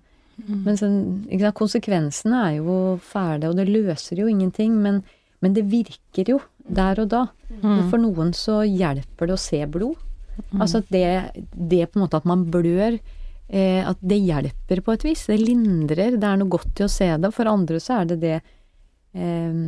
Mm. 0.49 0.61
Men 0.65 0.79
sånn, 0.79 1.53
konsekvensene 1.57 2.43
er 2.47 2.59
jo 2.61 2.77
fæle, 3.05 3.51
og 3.51 3.59
det 3.59 3.69
løser 3.71 4.21
jo 4.21 4.29
ingenting. 4.31 4.77
Men, 4.83 5.03
men, 5.41 5.57
det 5.57 5.67
virker 5.71 6.35
jo 6.35 6.41
der 6.69 7.01
og 7.03 7.11
da. 7.13 7.25
Mm. 7.61 7.89
For 7.91 8.01
noen 8.01 8.33
så 8.37 8.61
hjelper 8.65 9.31
det 9.31 9.37
å 9.37 9.41
se 9.41 9.61
blod. 9.67 9.99
Mm. 10.53 10.61
Altså 10.63 10.83
det, 10.89 11.07
det, 11.53 11.87
på 11.91 11.99
en 11.99 12.07
måte 12.07 12.21
at 12.21 12.29
man 12.29 12.47
blør, 12.53 12.99
eh, 13.53 13.87
at 13.87 14.01
det 14.01 14.21
hjelper 14.23 14.83
på 14.87 14.97
et 14.97 15.07
vis. 15.11 15.27
Det 15.31 15.41
lindrer. 15.41 16.19
Det 16.19 16.29
er 16.29 16.41
noe 16.41 16.55
godt 16.57 16.83
i 16.83 16.87
å 16.87 16.93
se 16.93 17.11
det. 17.21 17.33
For 17.37 17.51
andre 17.51 17.81
så 17.83 18.01
er 18.01 18.13
det 18.13 18.21
det 18.25 18.37
eh, 18.39 19.65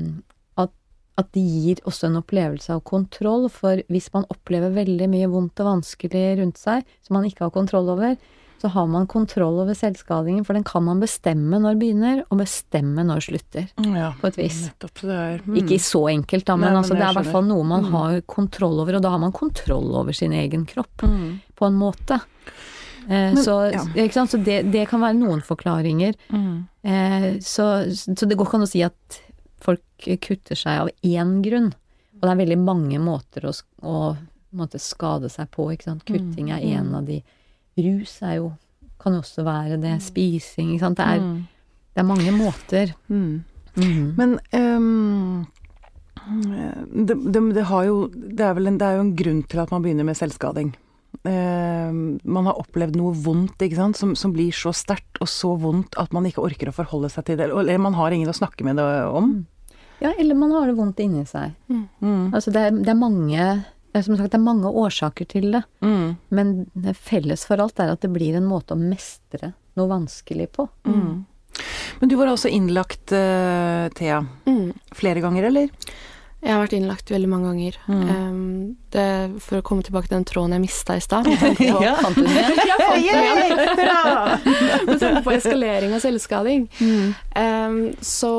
at, 0.62 0.74
at 1.20 1.32
det 1.36 1.46
gir 1.46 1.82
også 1.88 2.10
en 2.10 2.20
opplevelse 2.22 2.76
av 2.76 2.84
kontroll. 2.88 3.48
For 3.52 3.82
hvis 3.92 4.12
man 4.14 4.28
opplever 4.32 4.74
veldig 4.76 5.10
mye 5.12 5.32
vondt 5.32 5.64
og 5.64 5.74
vanskelig 5.74 6.28
rundt 6.42 6.62
seg, 6.62 6.86
som 7.02 7.18
man 7.18 7.28
ikke 7.28 7.48
har 7.48 7.54
kontroll 7.54 7.90
over, 7.94 8.16
så 8.62 8.68
har 8.68 8.86
man 8.86 9.08
kontroll 9.10 9.56
over 9.58 9.74
selvskadingen, 9.74 10.44
for 10.46 10.54
den 10.54 10.62
kan 10.62 10.84
man 10.86 11.00
bestemme 11.02 11.58
når 11.58 11.80
begynner, 11.80 12.20
og 12.30 12.38
bestemme 12.44 13.02
når 13.02 13.24
slutter. 13.26 13.64
Ja, 13.82 14.12
på 14.20 14.28
et 14.30 14.38
vis. 14.38 14.60
Mm. 15.02 15.56
Ikke 15.58 15.80
så 15.82 16.04
enkelt, 16.12 16.46
da, 16.46 16.54
men, 16.54 16.70
Nei, 16.70 16.78
altså, 16.78 16.94
det 16.94 17.02
er 17.02 17.10
i 17.10 17.18
hvert 17.18 17.32
fall 17.34 17.48
noe 17.48 17.66
man 17.66 17.88
mm. 17.88 17.96
har 17.96 18.20
kontroll 18.30 18.78
over, 18.84 19.00
og 19.00 19.02
da 19.02 19.10
har 19.16 19.22
man 19.24 19.34
kontroll 19.34 19.90
over 19.98 20.14
sin 20.14 20.36
egen 20.38 20.62
kropp, 20.70 21.02
mm. 21.02 21.26
på 21.58 21.66
en 21.66 21.80
måte. 21.80 22.20
Eh, 23.08 23.28
men, 23.34 23.42
så, 23.42 23.58
ja. 23.72 24.26
så 24.26 24.40
det, 24.40 24.62
det, 24.72 24.86
kan 24.90 25.02
være 25.02 25.18
noen 25.18 25.42
forklaringer. 25.44 26.16
Mm. 26.32 26.64
Eh, 26.82 27.28
så, 27.44 27.68
så, 27.94 28.26
det 28.26 28.38
går 28.38 28.48
ikke 28.48 28.60
an 28.60 28.66
å 28.66 28.72
si 28.72 28.82
at 28.86 29.20
folk 29.62 30.10
kutter 30.24 30.58
seg 30.58 30.82
av 30.84 30.90
én 31.06 31.38
grunn. 31.44 31.70
Og 32.18 32.26
det 32.26 32.32
er 32.32 32.42
veldig 32.42 32.60
mange 32.62 32.98
måter 33.02 33.48
å, 33.48 33.54
å 33.82 33.96
måte 34.58 34.80
skade 34.82 35.30
seg 35.32 35.50
på. 35.54 35.70
Sant? 35.82 36.04
Kutting 36.06 36.52
er 36.54 36.64
en 36.76 36.92
av 36.98 37.08
de 37.08 37.22
Rus 37.72 38.18
er 38.20 38.34
jo 38.36 38.50
kan 39.02 39.16
også 39.18 39.44
være 39.46 39.80
det. 39.82 39.96
Mm. 39.98 40.04
Spising, 40.04 40.74
ikke 40.74 40.84
sant. 40.84 41.00
Det 41.00 41.06
er, 41.08 41.22
mm. 41.24 41.40
det 41.94 42.02
er 42.02 42.06
mange 42.06 42.34
måter. 42.36 42.94
Mm. 43.08 43.42
Mm. 43.74 44.06
Men 44.18 44.36
um, 44.52 45.46
det, 46.92 47.16
det, 47.32 47.42
det, 47.56 47.64
har 47.70 47.86
jo 47.88 47.96
det 48.12 48.44
er, 48.46 48.60
en, 48.60 48.78
det 48.78 48.86
er 48.86 48.98
jo 48.98 49.06
en 49.06 49.14
grunn 49.18 49.42
til 49.48 49.62
at 49.64 49.72
man 49.74 49.84
begynner 49.84 50.06
med 50.06 50.18
selvskading. 50.18 50.74
Uh, 51.22 52.18
man 52.24 52.48
har 52.48 52.58
opplevd 52.58 52.96
noe 52.98 53.12
vondt 53.14 53.62
ikke 53.62 53.78
sant? 53.78 53.98
Som, 54.00 54.14
som 54.18 54.32
blir 54.34 54.54
så 54.56 54.72
sterkt 54.76 55.20
og 55.22 55.30
så 55.30 55.52
vondt 55.60 55.98
at 56.00 56.14
man 56.16 56.26
ikke 56.28 56.44
orker 56.44 56.72
å 56.72 56.76
forholde 56.76 57.12
seg 57.12 57.28
til 57.28 57.38
det. 57.40 57.50
Eller 57.52 57.82
man 57.82 57.98
har 57.98 58.14
ingen 58.14 58.32
å 58.32 58.36
snakke 58.36 58.66
med 58.66 58.80
det 58.80 58.88
om. 59.12 59.34
Ja, 60.02 60.10
eller 60.18 60.34
man 60.34 60.50
har 60.56 60.66
det 60.66 60.78
vondt 60.80 61.02
inni 61.04 61.22
seg. 61.28 61.54
Mm. 61.70 61.86
mm. 62.02 62.24
Altså 62.34 62.50
det 62.54 62.66
er, 62.66 62.74
det 62.82 62.90
er 62.90 62.98
mange 62.98 63.46
det 63.92 64.00
er 64.00 64.04
som 64.06 64.16
sagt, 64.16 64.32
det 64.32 64.38
er 64.38 64.46
mange 64.46 64.70
årsaker 64.72 65.26
til 65.28 65.50
det. 65.52 65.60
Mm. 65.84 66.14
Men 66.32 66.52
det 66.72 66.94
felles 66.96 67.44
for 67.44 67.60
alt 67.60 67.80
er 67.82 67.92
at 67.92 68.00
det 68.00 68.08
blir 68.14 68.38
en 68.38 68.48
måte 68.48 68.72
å 68.72 68.80
mestre 68.80 69.52
noe 69.76 69.90
vanskelig 69.90 70.46
på. 70.56 70.64
Mm. 70.88 71.26
Men 72.00 72.08
du 72.08 72.16
var 72.16 72.32
altså 72.32 72.48
innlagt, 72.48 73.12
uh, 73.12 73.92
Thea. 73.92 74.22
Mm. 74.48 74.72
Flere 74.96 75.20
ganger, 75.20 75.50
eller? 75.50 75.92
Jeg 76.42 76.56
har 76.56 76.64
vært 76.64 76.72
innlagt 76.74 77.10
veldig 77.12 77.28
mange 77.30 77.50
ganger. 77.52 77.76
Um, 77.86 78.74
det, 78.90 79.04
for 79.44 79.60
å 79.60 79.66
komme 79.66 79.84
tilbake 79.86 80.08
til 80.08 80.16
den 80.16 80.24
tråden 80.26 80.54
jeg 80.56 80.64
mista 80.64 80.96
i 80.98 81.02
stad 81.04 81.28
ja. 81.62 81.92
Fant 82.00 82.18
den? 82.18 82.26
Med 84.88 84.98
tanke 84.98 85.22
på 85.22 85.34
eskalering 85.36 85.94
og 85.94 86.02
selvskading. 86.02 86.66
Um, 87.38 87.94
så 88.02 88.32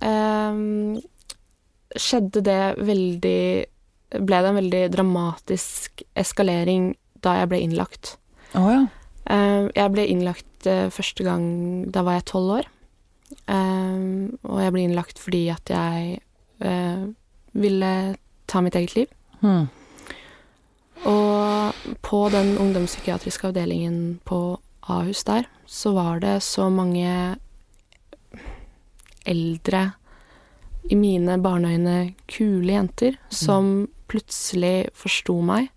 um, 0.00 0.96
skjedde 1.92 2.40
det 2.46 2.62
veldig 2.80 3.42
ble 4.10 4.40
det 4.42 4.48
en 4.50 4.58
veldig 4.58 4.90
dramatisk 4.96 6.02
eskalering 6.18 6.96
da 7.22 7.36
jeg 7.42 7.50
ble 7.52 7.60
innlagt. 7.66 8.16
Oh, 8.56 8.66
ja. 8.72 8.80
Jeg 9.76 9.88
ble 9.94 10.02
innlagt 10.10 10.66
eh, 10.66 10.88
første 10.90 11.22
gang 11.22 11.44
da 11.92 12.02
var 12.02 12.16
jeg 12.16 12.24
tolv 12.32 12.48
år. 12.56 12.66
Og 13.46 14.58
jeg 14.64 14.72
ble 14.74 14.82
innlagt 14.82 15.22
fordi 15.22 15.44
at 15.54 15.70
jeg 15.70 16.18
ville 17.52 17.92
ta 18.46 18.60
mitt 18.60 18.76
eget 18.76 18.94
liv. 18.96 19.12
Hmm. 19.40 19.68
Og 21.08 21.72
på 22.04 22.20
den 22.28 22.58
ungdomspsykiatriske 22.60 23.48
avdelingen 23.48 24.20
på 24.28 24.58
Ahus 24.80 25.24
der, 25.24 25.46
så 25.66 25.92
var 25.96 26.20
det 26.20 26.42
så 26.42 26.68
mange 26.70 27.36
eldre, 29.24 29.90
i 30.90 30.96
mine 30.96 31.36
barneøyne 31.38 32.14
kule 32.26 32.72
jenter, 32.72 33.16
som 33.28 33.88
plutselig 34.10 34.90
forsto 34.96 35.36
meg. 35.44 35.68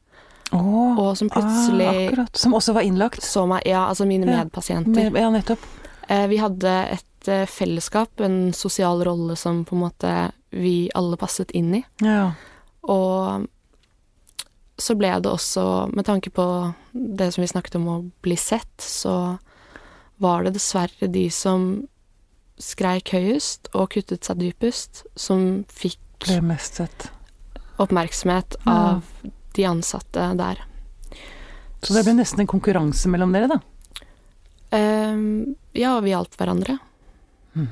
Oh, 0.54 0.98
og 0.98 1.18
som 1.18 1.30
plutselig 1.34 2.14
ah. 2.14 2.28
Som 2.38 2.54
også 2.54 2.76
var 2.78 2.86
innlagt? 2.86 3.26
Meg, 3.50 3.66
ja, 3.68 3.88
altså 3.90 4.06
mine 4.06 4.30
medpasienter. 4.30 5.10
Ja, 5.18 5.30
nettopp. 5.34 5.66
Eh, 6.08 6.28
vi 6.32 6.38
hadde 6.42 6.74
et 6.96 7.30
eh, 7.30 7.46
fellesskap, 7.50 8.22
en 8.22 8.54
sosial 8.54 9.04
rolle 9.06 9.36
som 9.40 9.64
på 9.66 9.76
en 9.76 9.84
måte 9.86 10.14
vi 10.54 10.92
alle 10.96 11.18
passet 11.20 11.52
inn 11.52 11.74
i. 11.80 11.84
Ja. 12.04 12.34
Og 12.82 13.48
så 14.78 14.96
ble 14.98 15.12
det 15.22 15.30
også, 15.30 15.90
med 15.94 16.06
tanke 16.08 16.32
på 16.34 16.46
det 16.92 17.32
som 17.34 17.44
vi 17.44 17.52
snakket 17.52 17.78
om 17.80 17.90
å 17.90 17.98
bli 18.26 18.38
sett, 18.40 18.74
så 18.82 19.38
var 20.22 20.46
det 20.46 20.56
dessverre 20.58 21.10
de 21.12 21.28
som 21.34 21.86
skreik 22.62 23.14
høyest 23.14 23.70
og 23.74 23.92
kuttet 23.96 24.26
seg 24.26 24.42
dypest, 24.42 25.06
som 25.16 25.64
fikk 25.72 26.00
Ble 26.24 26.40
mest 26.54 26.78
sett 26.80 27.10
oppmerksomhet 27.82 28.56
av 28.70 29.02
ja. 29.04 29.32
de 29.58 29.66
ansatte 29.68 30.28
der. 30.40 30.62
Så 31.84 31.96
det 31.98 32.06
ble 32.06 32.14
nesten 32.16 32.46
en 32.46 32.50
konkurranse 32.50 33.10
mellom 33.12 33.34
dere, 33.36 33.50
da? 33.52 33.60
Um, 34.74 35.56
ja, 35.76 35.98
vi 36.00 36.14
hjalp 36.14 36.38
hverandre. 36.40 36.78
Hmm. 37.58 37.68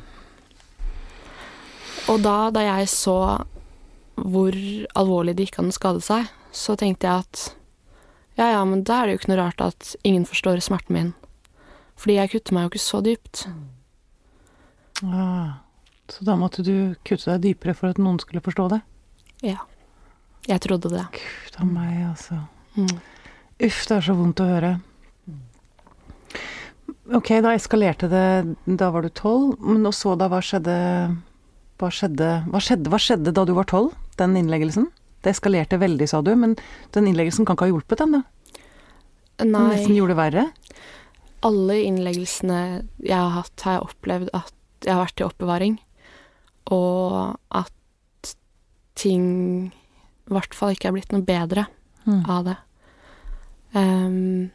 Og 2.11 2.19
da, 2.19 2.51
da 2.51 2.65
jeg 2.65 2.89
så 2.91 3.17
hvor 4.21 4.55
alvorlig 4.99 5.37
det 5.37 5.47
gikk 5.47 5.61
an 5.61 5.71
å 5.71 5.75
skade 5.75 6.03
seg, 6.03 6.27
så 6.51 6.75
tenkte 6.75 7.07
jeg 7.07 7.23
at 7.23 7.43
ja, 8.39 8.49
ja, 8.53 8.61
men 8.67 8.83
da 8.87 8.99
er 8.99 9.07
det 9.07 9.13
jo 9.13 9.19
ikke 9.21 9.31
noe 9.31 9.41
rart 9.41 9.63
at 9.63 9.93
ingen 10.07 10.25
forstår 10.27 10.59
smerten 10.63 10.95
min. 10.95 11.11
Fordi 11.99 12.17
jeg 12.17 12.31
kutter 12.33 12.55
meg 12.55 12.65
jo 12.65 12.71
ikke 12.71 12.83
så 12.83 13.01
dypt. 13.05 13.45
Ah, 15.05 15.61
så 16.11 16.27
da 16.27 16.35
måtte 16.39 16.65
du 16.65 16.93
kutte 17.07 17.31
deg 17.31 17.43
dypere 17.45 17.75
for 17.77 17.93
at 17.93 18.01
noen 18.01 18.19
skulle 18.21 18.43
forstå 18.43 18.67
det? 18.75 18.81
Ja. 19.45 19.59
Jeg 20.49 20.63
trodde 20.65 20.89
det. 20.89 21.05
Gud 21.13 21.59
a 21.61 21.67
meg, 21.67 21.97
altså. 22.09 22.39
Mm. 22.75 22.95
Uff, 23.61 23.83
det 23.87 23.97
er 23.99 24.07
så 24.07 24.15
vondt 24.17 24.41
å 24.41 24.49
høre. 24.49 24.71
Ok, 27.11 27.33
da 27.43 27.51
eskalerte 27.57 28.07
det 28.07 28.77
Da 28.79 28.87
var 28.93 29.03
du 29.03 29.11
tolv. 29.13 29.59
Men 29.61 29.85
og 29.85 29.93
så 29.95 30.15
da, 30.17 30.29
hva 30.31 30.39
skjedde 30.43 30.75
hva 31.81 31.89
skjedde, 31.93 32.29
hva 32.51 32.61
skjedde, 32.61 32.91
hva 32.93 32.99
skjedde 33.01 33.33
da 33.35 33.45
du 33.47 33.55
var 33.57 33.67
tolv? 33.69 33.95
Den 34.19 34.37
innleggelsen? 34.37 34.87
Det 35.25 35.33
eskalerte 35.33 35.79
veldig, 35.81 36.07
sa 36.09 36.21
du, 36.25 36.31
men 36.37 36.55
den 36.95 37.09
innleggelsen 37.09 37.45
kan 37.45 37.57
ikke 37.57 37.67
ha 37.67 37.73
hjulpet 37.73 38.01
da? 38.01 38.23
Nei. 39.41 39.67
Nesten 39.73 39.97
gjorde 39.97 40.13
det 40.13 40.21
verre? 40.21 40.45
Alle 41.45 41.79
innleggelsene 41.87 42.61
jeg 43.01 43.17
har 43.17 43.33
hatt, 43.39 43.55
har 43.65 43.79
jeg 43.79 43.85
opplevd 43.89 44.33
at 44.37 44.57
jeg 44.85 44.93
har 44.93 45.03
vært 45.03 45.21
i 45.21 45.27
oppbevaring, 45.27 45.77
og 46.73 47.37
at 47.57 48.33
ting 48.97 49.25
i 49.71 50.33
hvert 50.33 50.55
fall 50.57 50.75
ikke 50.75 50.89
er 50.91 50.95
blitt 50.95 51.13
noe 51.13 51.25
bedre 51.25 51.65
mm. 52.05 52.23
av 52.29 52.49
det. 52.49 52.57
Um, 53.73 54.51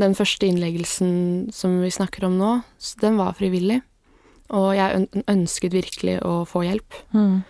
den 0.00 0.16
første 0.16 0.46
innleggelsen 0.48 1.50
som 1.54 1.80
vi 1.82 1.90
snakker 1.92 2.26
om 2.28 2.38
nå, 2.38 2.52
den 3.02 3.18
var 3.20 3.36
frivillig. 3.38 3.80
Og 4.56 4.72
jeg 4.74 5.06
ønsket 5.30 5.74
virkelig 5.76 6.18
å 6.26 6.40
få 6.48 6.64
hjelp. 6.66 6.96
Mm. 7.14 7.40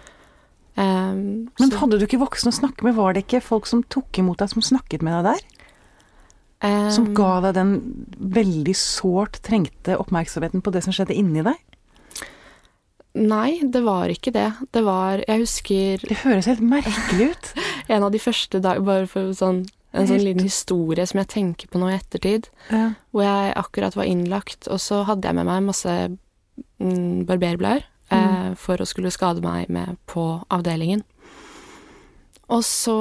Um, 0.81 1.23
Men 1.61 1.73
hadde 1.81 1.99
du 1.99 2.05
ikke 2.07 2.21
voksne 2.23 2.53
å 2.53 2.57
snakke 2.57 2.87
med? 2.87 2.97
Var 2.97 3.17
det 3.17 3.25
ikke 3.27 3.43
folk 3.45 3.69
som 3.69 3.83
tok 3.93 4.21
imot 4.21 4.41
deg, 4.41 4.53
som 4.53 4.65
snakket 4.65 5.05
med 5.05 5.17
deg 5.19 5.33
der? 5.33 5.49
Um, 6.61 6.91
som 6.93 7.09
ga 7.17 7.39
deg 7.47 7.57
den 7.57 7.75
veldig 8.37 8.77
sårt 8.77 9.41
trengte 9.47 9.97
oppmerksomheten 9.97 10.61
på 10.61 10.73
det 10.75 10.85
som 10.85 10.93
skjedde 10.93 11.17
inni 11.17 11.45
deg? 11.47 11.57
Nei, 13.21 13.59
det 13.65 13.81
var 13.83 14.13
ikke 14.13 14.31
det. 14.31 14.53
Det 14.71 14.85
var 14.87 15.25
Jeg 15.27 15.43
husker 15.43 16.05
Det 16.05 16.21
høres 16.23 16.47
helt 16.47 16.63
merkelig 16.63 17.33
ut. 17.33 17.53
en 17.93 18.07
av 18.07 18.13
de 18.15 18.21
første 18.23 18.61
dager 18.63 18.87
Bare 18.87 19.09
for 19.11 19.33
sånn 19.35 19.65
en 19.91 20.07
sånn 20.07 20.23
liten 20.23 20.47
historie 20.47 21.03
som 21.11 21.19
jeg 21.19 21.31
tenker 21.33 21.67
på 21.67 21.81
nå 21.83 21.89
i 21.91 21.97
ettertid. 21.97 22.47
Ja. 22.71 22.93
Hvor 23.11 23.25
jeg 23.27 23.55
akkurat 23.59 23.97
var 23.99 24.07
innlagt, 24.07 24.69
og 24.71 24.79
så 24.79 25.01
hadde 25.09 25.27
jeg 25.27 25.35
med 25.41 25.49
meg 25.49 25.65
masse 25.67 25.95
barberblader 26.79 27.85
mm. 28.11 28.19
eh, 28.19 28.51
for 28.59 28.81
å 28.81 28.89
skulle 28.89 29.13
skade 29.15 29.43
meg 29.45 29.71
med 29.73 29.99
på 30.11 30.43
avdelingen. 30.49 31.03
Og 32.51 32.65
så 32.67 33.01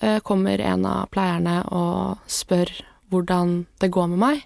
eh, 0.00 0.20
kommer 0.22 0.60
en 0.60 0.86
av 0.86 1.08
pleierne 1.14 1.60
og 1.74 2.20
spør 2.30 2.70
hvordan 3.10 3.64
det 3.82 3.90
går 3.94 4.12
med 4.12 4.22
meg, 4.22 4.44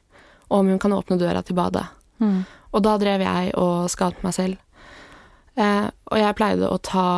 og 0.48 0.62
om 0.62 0.72
hun 0.72 0.80
kan 0.80 0.94
åpne 0.96 1.20
døra 1.20 1.42
til 1.44 1.58
badet. 1.58 1.84
Mm. 2.20 2.42
Og 2.72 2.84
da 2.84 2.96
drev 3.00 3.24
jeg 3.24 3.52
og 3.56 3.88
skadet 3.92 4.24
meg 4.24 4.34
selv. 4.36 4.56
Eh, 5.58 5.86
og 6.10 6.18
jeg 6.20 6.38
pleide 6.38 6.70
å 6.70 6.80
ta 6.80 7.08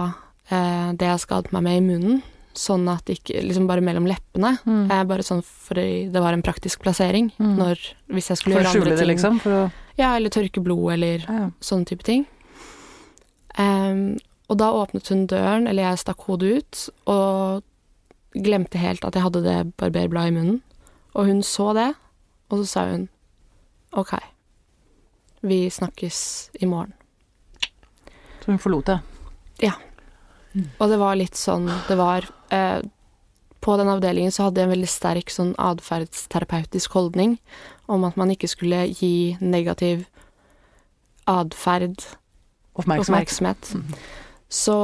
eh, 0.51 0.91
det 0.97 1.09
jeg 1.09 1.25
skadet 1.27 1.55
meg 1.55 1.67
med 1.67 1.79
i 1.79 1.85
munnen, 1.85 2.21
sånn 2.57 2.89
at 2.91 3.05
det 3.07 3.21
ikke 3.21 3.45
Liksom 3.47 3.69
bare 3.69 3.85
mellom 3.85 4.09
leppene. 4.11 4.57
Mm. 4.67 4.91
Eh, 4.91 5.03
bare 5.07 5.25
sånn 5.27 5.43
fordi 5.47 6.09
det 6.13 6.23
var 6.23 6.35
en 6.35 6.45
praktisk 6.45 6.83
plassering 6.83 7.31
Mm. 7.39 7.57
når 7.57 7.79
Hvis 8.11 8.31
jeg 8.31 8.41
skulle 8.41 8.59
For 8.59 8.67
å 8.67 8.73
skjule 8.75 8.97
det, 8.97 9.07
liksom? 9.07 9.39
For 9.41 9.53
å 9.53 9.71
Ja, 10.01 10.15
eller 10.17 10.33
tørke 10.33 10.63
blod, 10.65 10.87
eller 10.95 11.25
ja. 11.27 11.51
sånne 11.61 11.89
type 11.91 12.07
ting. 12.07 12.25
Um, 13.59 14.17
og 14.51 14.59
da 14.59 14.71
åpnet 14.75 15.11
hun 15.13 15.27
døren, 15.31 15.69
eller 15.69 15.91
jeg 15.91 16.03
stakk 16.03 16.25
hodet 16.27 16.53
ut, 16.57 16.83
og 17.11 17.67
glemte 18.35 18.81
helt 18.81 19.05
at 19.07 19.17
jeg 19.17 19.27
hadde 19.27 19.45
det 19.45 19.59
barberbladet 19.81 20.33
i 20.33 20.37
munnen. 20.39 20.61
Og 21.15 21.29
hun 21.29 21.43
så 21.47 21.73
det, 21.77 21.91
og 22.51 22.63
så 22.63 22.67
sa 22.71 22.87
hun 22.91 23.09
OK, 23.99 24.15
vi 25.43 25.65
snakkes 25.71 26.51
i 26.63 26.67
morgen. 26.71 26.95
Så 28.41 28.53
hun 28.53 28.63
forlot 28.63 28.87
det. 28.87 28.99
Ja. 29.67 29.75
Og 30.79 30.89
det 30.91 30.99
var 30.99 31.15
litt 31.15 31.37
sånn 31.39 31.69
Det 31.87 31.95
var 31.95 32.25
eh, 32.51 32.81
På 33.63 33.77
den 33.79 33.87
avdelingen 33.87 34.33
så 34.35 34.49
hadde 34.49 34.59
jeg 34.59 34.67
en 34.67 34.73
veldig 34.73 34.89
sterk 34.91 35.31
sånn 35.31 35.53
atferdsterapeutisk 35.63 36.97
holdning 36.97 37.37
om 37.91 38.07
at 38.07 38.17
man 38.21 38.31
ikke 38.33 38.49
skulle 38.51 38.85
gi 38.95 39.37
negativ 39.41 40.07
atferd 41.29 42.05
Oppmerksomhet. 42.79 43.09
oppmerksomhet. 43.09 43.73
Så 44.51 44.77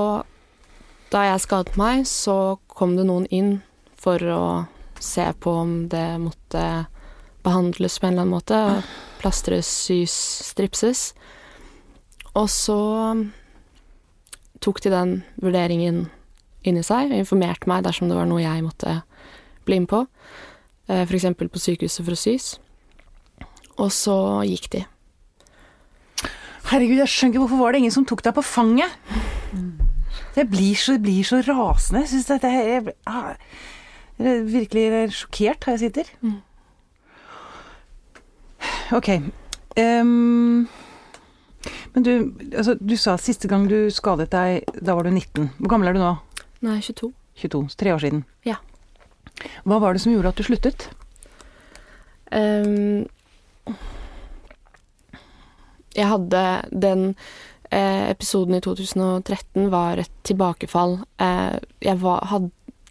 da 1.12 1.22
jeg 1.28 1.44
skadet 1.44 1.78
meg, 1.78 2.04
så 2.06 2.58
kom 2.66 2.96
det 2.98 3.06
noen 3.06 3.26
inn 3.30 3.60
for 3.96 4.22
å 4.30 4.42
se 5.02 5.26
på 5.40 5.52
om 5.62 5.72
det 5.92 6.18
måtte 6.22 6.62
behandles 7.46 7.98
på 7.98 8.08
en 8.08 8.16
eller 8.16 8.26
annen 8.26 8.34
måte. 8.34 8.60
Plastres, 9.20 9.70
sys, 9.86 10.14
stripses. 10.50 11.08
Og 12.34 12.50
så 12.52 12.80
tok 14.60 14.82
de 14.82 14.92
den 14.92 15.16
vurderingen 15.42 16.06
inni 16.66 16.82
seg 16.84 17.12
og 17.12 17.20
informerte 17.22 17.70
meg 17.70 17.86
dersom 17.86 18.10
det 18.10 18.18
var 18.18 18.28
noe 18.28 18.42
jeg 18.42 18.64
måtte 18.66 19.00
bli 19.66 19.80
med 19.82 19.90
på. 19.92 20.04
F.eks. 20.86 21.06
For 21.08 21.18
eksempel 21.18 21.50
på 21.50 21.62
sykehuset 21.62 22.04
for 22.04 22.14
å 22.14 22.18
sys. 22.18 22.56
Og 23.82 23.90
så 23.92 24.16
gikk 24.48 24.70
de. 24.72 24.84
Herregud, 26.66 26.98
jeg 26.98 27.12
skjønner 27.12 27.34
ikke 27.34 27.42
hvorfor 27.44 27.62
var 27.62 27.74
det 27.74 27.82
ingen 27.82 27.94
som 27.94 28.06
tok 28.08 28.24
deg 28.26 28.34
på 28.34 28.42
fanget? 28.42 28.90
Jeg 30.36 30.48
blir 30.50 30.74
så, 30.76 30.96
blir 31.00 31.24
så 31.24 31.40
rasende. 31.46 32.02
Jeg 32.04 32.12
syns 32.12 32.30
dette 32.32 32.50
er 32.50 32.66
jeg, 32.72 32.94
ah, 33.08 33.36
jeg 34.18 34.32
er 34.32 34.48
virkelig 34.50 34.86
sjokkert 35.16 35.68
her 35.68 35.76
jeg 35.76 35.84
sitter. 35.86 36.10
Ok. 38.96 39.08
Um, 39.76 40.66
men 41.94 42.04
du, 42.04 42.12
altså, 42.52 42.76
du 42.80 42.96
sa 43.00 43.16
siste 43.20 43.48
gang 43.48 43.68
du 43.70 43.88
skadet 43.92 44.30
deg, 44.32 44.66
da 44.80 44.96
var 44.96 45.06
du 45.06 45.12
19. 45.12 45.50
Hvor 45.58 45.72
gammel 45.72 45.90
er 45.90 45.96
du 45.96 46.02
nå? 46.02 46.14
Nei, 46.66 46.80
22. 46.84 47.12
22. 47.40 47.66
Så 47.72 47.80
tre 47.80 47.94
år 47.94 48.02
siden. 48.02 48.24
Ja. 48.48 48.58
Hva 49.68 49.80
var 49.82 49.94
det 49.94 50.02
som 50.04 50.14
gjorde 50.14 50.32
at 50.32 50.40
du 50.40 50.46
sluttet? 50.46 50.88
Ehm, 52.32 53.06
jeg 55.96 56.08
hadde 56.10 56.42
den 56.70 57.08
eh, 57.70 58.10
episoden 58.10 58.58
i 58.58 58.62
2013 58.64 59.70
var 59.72 60.02
et 60.02 60.12
tilbakefall. 60.28 60.98
Eh, 61.22 61.58
jeg, 61.84 61.98
var, 62.02 62.24
had, 62.30 62.50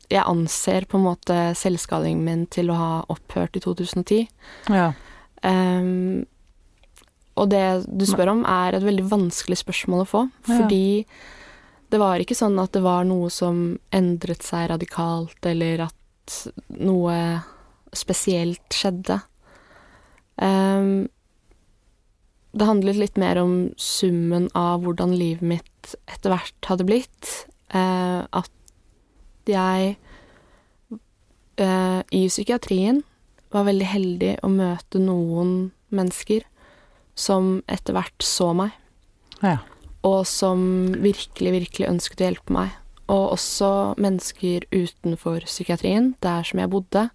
jeg 0.10 0.25
anser 0.25 0.88
på 0.89 1.00
en 1.00 1.08
måte 1.08 1.39
selvskadingen 1.58 2.25
min 2.25 2.46
til 2.51 2.72
å 2.74 2.79
ha 2.79 2.94
opphørt 3.13 3.58
i 3.58 3.63
2010. 3.63 4.25
Ja. 4.74 4.91
Eh, 5.46 5.91
og 7.36 7.50
det 7.51 7.65
du 7.91 8.05
spør 8.08 8.32
om, 8.32 8.46
er 8.48 8.77
et 8.77 8.86
veldig 8.86 9.10
vanskelig 9.12 9.60
spørsmål 9.60 10.05
å 10.05 10.12
få. 10.12 10.27
Ja. 10.48 10.62
Fordi 10.62 10.86
det 11.91 12.00
var 12.01 12.20
ikke 12.20 12.38
sånn 12.38 12.58
at 12.60 12.74
det 12.75 12.82
var 12.84 13.05
noe 13.08 13.29
som 13.34 13.75
endret 13.94 14.44
seg 14.44 14.70
radikalt, 14.72 15.38
eller 15.46 15.86
at 15.89 16.38
noe 16.82 17.17
spesielt 17.96 18.74
skjedde. 18.74 19.20
Ehm, 20.42 21.08
det 22.56 22.68
handlet 22.70 23.00
litt 23.00 23.18
mer 23.20 23.39
om 23.42 23.56
summen 23.77 24.48
av 24.56 24.86
hvordan 24.86 25.15
livet 25.18 25.44
mitt 25.44 25.96
etter 26.07 26.31
hvert 26.31 26.70
hadde 26.70 26.88
blitt. 26.88 27.31
Eh, 27.75 28.22
at 28.24 29.50
jeg 29.50 29.96
eh, 31.59 32.01
i 32.16 32.24
psykiatrien 32.31 33.03
var 33.53 33.68
veldig 33.68 33.90
heldig 33.92 34.31
å 34.44 34.51
møte 34.51 35.01
noen 35.03 35.55
mennesker 35.96 36.46
som 37.16 37.59
etter 37.72 37.96
hvert 37.96 38.24
så 38.24 38.50
meg, 38.55 38.74
ja. 39.40 39.59
og 40.03 40.25
som 40.27 40.96
virkelig, 41.00 41.53
virkelig 41.53 41.92
ønsket 41.92 42.24
å 42.24 42.27
hjelpe 42.29 42.55
meg. 42.55 42.74
Og 43.12 43.36
også 43.36 43.70
mennesker 44.01 44.66
utenfor 44.74 45.46
psykiatrien, 45.46 46.16
der 46.25 46.48
som 46.48 46.59
jeg 46.59 46.72
bodde. 46.72 47.05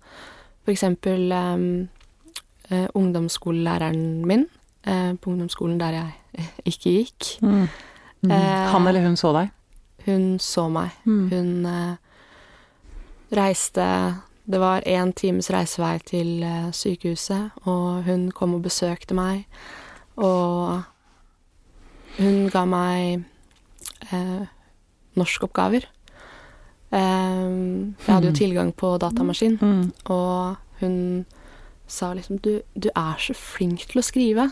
For 0.62 0.72
eksempel 0.72 1.32
eh, 1.34 1.64
ungdomsskolelæreren 2.94 4.24
min 4.26 4.46
eh, 4.86 5.12
på 5.20 5.30
ungdomsskolen 5.30 5.78
der 5.80 5.90
jeg 5.98 6.12
eh, 6.38 6.50
ikke 6.64 6.90
gikk. 6.98 7.30
Mm. 7.42 7.68
Eh, 8.30 8.66
Han 8.72 8.86
eller 8.86 9.02
hun 9.06 9.16
så 9.16 9.32
deg? 9.32 9.50
Hun 10.06 10.38
så 10.38 10.68
meg. 10.72 10.90
Mm. 11.04 11.28
Hun 11.30 11.66
eh, 11.66 11.96
reiste 13.32 13.86
Det 14.50 14.58
var 14.58 14.80
én 14.86 15.12
times 15.14 15.50
reisevei 15.50 15.98
til 16.04 16.42
eh, 16.42 16.70
sykehuset, 16.74 17.50
og 17.70 18.02
hun 18.04 18.30
kom 18.34 18.54
og 18.56 18.62
besøkte 18.64 19.14
meg. 19.14 19.44
Og 20.16 20.80
hun 22.18 22.48
ga 22.50 22.64
meg 22.66 23.22
eh, 24.10 24.46
norskoppgaver. 25.14 25.86
Eh, 26.90 26.98
jeg 26.98 28.08
hadde 28.08 28.26
jo 28.26 28.32
Mm. 28.32 28.40
tilgang 28.40 28.72
på 28.74 28.96
datamaskin, 28.98 29.58
Mm. 29.62 29.92
og 30.10 30.56
hun 30.80 31.26
sa 31.90 32.12
liksom 32.14 32.38
du, 32.44 32.52
du 32.74 32.88
er 32.94 33.22
så 33.22 33.34
flink 33.36 33.86
til 33.90 34.00
å 34.00 34.04
skrive. 34.06 34.46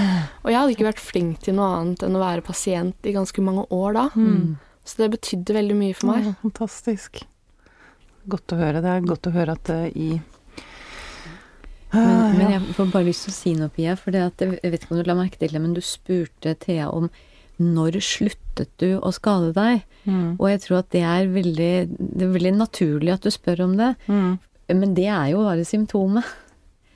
Og 0.44 0.50
jeg 0.50 0.58
hadde 0.58 0.76
ikke 0.76 0.88
vært 0.88 1.02
flink 1.02 1.42
til 1.44 1.58
noe 1.58 1.72
annet 1.80 2.04
enn 2.06 2.18
å 2.18 2.22
være 2.22 2.46
pasient 2.46 3.08
i 3.08 3.14
ganske 3.16 3.44
mange 3.44 3.66
år 3.74 3.98
da. 3.98 4.06
Mm. 4.14 4.54
Så 4.84 5.00
det 5.00 5.14
betydde 5.16 5.56
veldig 5.56 5.78
mye 5.78 5.96
for 5.96 6.12
meg. 6.12 6.28
Ja, 6.28 6.36
fantastisk. 6.42 7.24
Godt 8.30 8.54
å 8.54 8.60
høre. 8.60 8.82
Det 8.84 8.92
er 8.92 9.04
godt 9.08 9.28
å 9.28 9.34
høre 9.34 9.56
at 9.58 9.66
det 9.68 9.82
i 9.96 10.14
Men, 11.94 12.08
Ah, 12.10 12.32
men 12.34 12.48
jeg 12.50 12.72
får 12.74 12.88
bare 12.90 13.06
lyst 13.06 13.22
til 13.26 13.30
å 13.30 13.36
si 13.36 13.50
noe, 13.54 13.70
Pia. 13.70 13.92
For 13.94 14.14
det 14.14 14.24
at, 14.24 14.40
jeg 14.42 14.72
vet 14.72 14.82
ikke 14.82 14.96
om 14.96 14.98
du 14.98 15.06
la 15.06 15.14
merke 15.14 15.38
til 15.38 15.52
det, 15.54 15.60
men 15.62 15.76
du 15.76 15.82
spurte 15.84 16.56
Thea 16.58 16.88
om 16.90 17.06
når 17.62 18.00
sluttet 18.02 18.72
du 18.82 18.96
å 18.98 19.12
skade 19.14 19.52
deg? 19.54 19.84
Mm. 20.02 20.34
Og 20.40 20.48
jeg 20.50 20.62
tror 20.64 20.80
at 20.80 20.90
det 20.94 21.04
er 21.06 21.30
veldig, 21.30 21.74
det 21.94 22.26
er 22.26 22.32
veldig 22.34 22.54
naturlig 22.56 23.14
at 23.14 23.22
du 23.22 23.30
spør 23.30 23.62
om 23.68 23.76
det. 23.78 23.92
Mm. 24.10 24.32
Men 24.74 24.96
det 24.96 25.06
er 25.06 25.28
jo 25.34 25.44
bare 25.46 25.66
symptomet. 25.68 26.26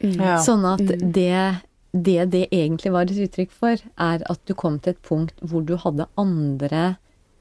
Mm. 0.03 0.15
Ja. 0.21 0.37
Sånn 0.45 0.65
at 0.69 0.81
Mm. 0.81 1.13
det, 1.13 1.61
det 1.93 2.31
det 2.31 2.49
egentlig 2.53 2.93
var 2.93 3.03
et 3.09 3.11
uttrykk 3.29 3.51
for, 3.51 3.77
er 3.99 4.23
at 4.31 4.41
du 4.47 4.55
kom 4.55 4.79
til 4.79 4.93
et 4.95 5.03
punkt 5.03 5.35
hvor 5.43 5.65
du 5.67 5.77
hadde 5.77 6.07
andre 6.17 6.97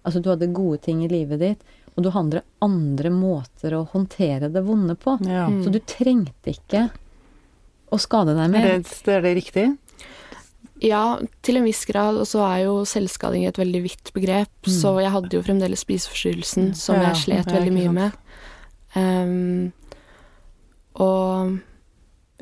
Altså 0.07 0.21
du 0.23 0.29
hadde 0.29 0.47
gode 0.55 0.77
ting 0.85 1.01
i 1.03 1.07
livet 1.11 1.39
ditt, 1.41 1.63
og 1.97 2.03
du 2.05 2.09
hadde 2.15 2.39
andre 2.63 3.09
måter 3.11 3.73
å 3.75 3.81
håndtere 3.91 4.47
det 4.53 4.61
vonde 4.63 4.95
på. 4.95 5.17
Ja. 5.27 5.49
Mm. 5.51 5.57
Så 5.65 5.69
du 5.73 5.79
trengte 5.83 6.53
ikke 6.53 6.85
å 7.91 7.99
skade 7.99 8.31
deg 8.37 8.45
Er, 8.45 8.47
mer. 8.53 8.77
det, 8.87 9.07
er 9.11 9.21
det 9.25 9.33
riktig? 9.35 9.65
Ja, 10.79 11.19
til 11.43 11.57
en 11.57 11.65
viss 11.67 11.83
grad, 11.89 12.15
og 12.15 12.23
så 12.29 12.39
er 12.47 12.63
jo 12.69 12.85
selvskading 12.87 13.47
et 13.49 13.57
veldig 13.59 13.81
vidt 13.83 14.13
begrep, 14.15 14.47
så 14.63 14.95
jeg 15.01 15.11
hadde 15.11 15.35
jo 15.35 15.43
fremdeles 15.43 15.83
spiseforstyrrelsen 15.83 16.73
som 16.73 16.95
Mm. 16.95 17.01
Ja, 17.01 17.07
jeg 17.09 17.21
slet 17.25 17.51
veldig 17.51 17.73
mye 17.73 17.91
med. 17.91 18.11
Um, 18.95 19.73
og 20.95 21.59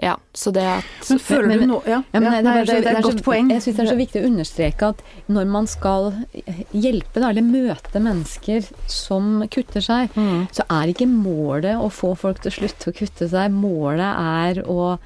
ja, 0.02 0.18
så 0.36 0.52
det 0.52 0.64
at 0.64 1.10
Men 1.10 1.20
føler 1.24 1.48
men- 1.48 1.60
du 1.60 1.66
noe 1.68 1.82
Ja, 1.88 2.02
Ja, 2.14 2.20
men 2.20 2.24
ja, 2.34 2.42
det, 2.42 2.52
er, 2.52 2.66
det, 2.66 2.84
det 2.84 2.92
er 2.92 2.98
et 2.98 3.04
godt 3.06 3.24
poeng. 3.24 3.50
Jeg 3.50 3.62
syns 3.64 3.78
det 3.78 3.86
er 3.86 3.92
så 3.94 3.98
viktig 4.00 4.22
å 4.22 4.28
understreke 4.28 4.90
at 4.92 5.02
når 5.32 5.46
man 5.48 5.68
skal 5.72 6.10
hjelpe, 6.76 7.22
da, 7.22 7.30
eller 7.30 7.42
møte 7.48 8.02
mennesker 8.04 8.68
som 8.92 9.44
kutter 9.48 9.82
seg, 9.82 10.10
Mm. 10.16 10.48
så 10.52 10.66
er 10.70 10.92
ikke 10.92 11.08
målet 11.08 11.80
å 11.80 11.88
få 11.90 12.12
folk 12.18 12.42
til 12.42 12.52
å 12.52 12.56
slutte 12.60 12.92
å 12.92 12.96
kutte 12.98 13.30
seg. 13.32 13.52
Målet 13.52 14.12
er 14.60 14.64
å 14.68 14.98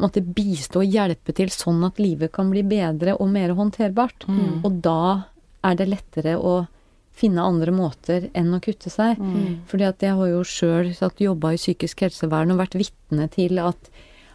måtte 0.00 0.20
bistå 0.24 0.80
og 0.82 0.90
hjelpe 0.90 1.34
til 1.36 1.48
sånn 1.54 1.84
at 1.86 2.00
livet 2.02 2.32
kan 2.32 2.48
bli 2.50 2.62
bedre 2.66 3.14
og 3.20 3.28
mer 3.30 3.52
håndterbart. 3.54 4.24
Mm. 4.26 4.64
Og 4.64 4.80
da 4.82 5.24
er 5.62 5.74
det 5.78 5.86
lettere 5.88 6.34
å 6.40 6.66
finne 7.14 7.44
andre 7.46 7.74
måter 7.74 8.28
enn 8.34 8.54
å 8.56 8.60
kutte 8.62 8.90
seg. 8.92 9.20
Mm. 9.20 9.62
Fordi 9.70 9.86
at 9.86 10.02
jeg 10.02 10.16
har 10.18 10.32
jo 10.32 10.42
sjøl 10.46 10.90
jobba 11.22 11.54
i 11.54 11.60
psykisk 11.60 12.04
helsevern 12.06 12.54
og 12.54 12.60
vært 12.64 12.76
vitne 12.78 13.28
til 13.32 13.60
at, 13.62 13.90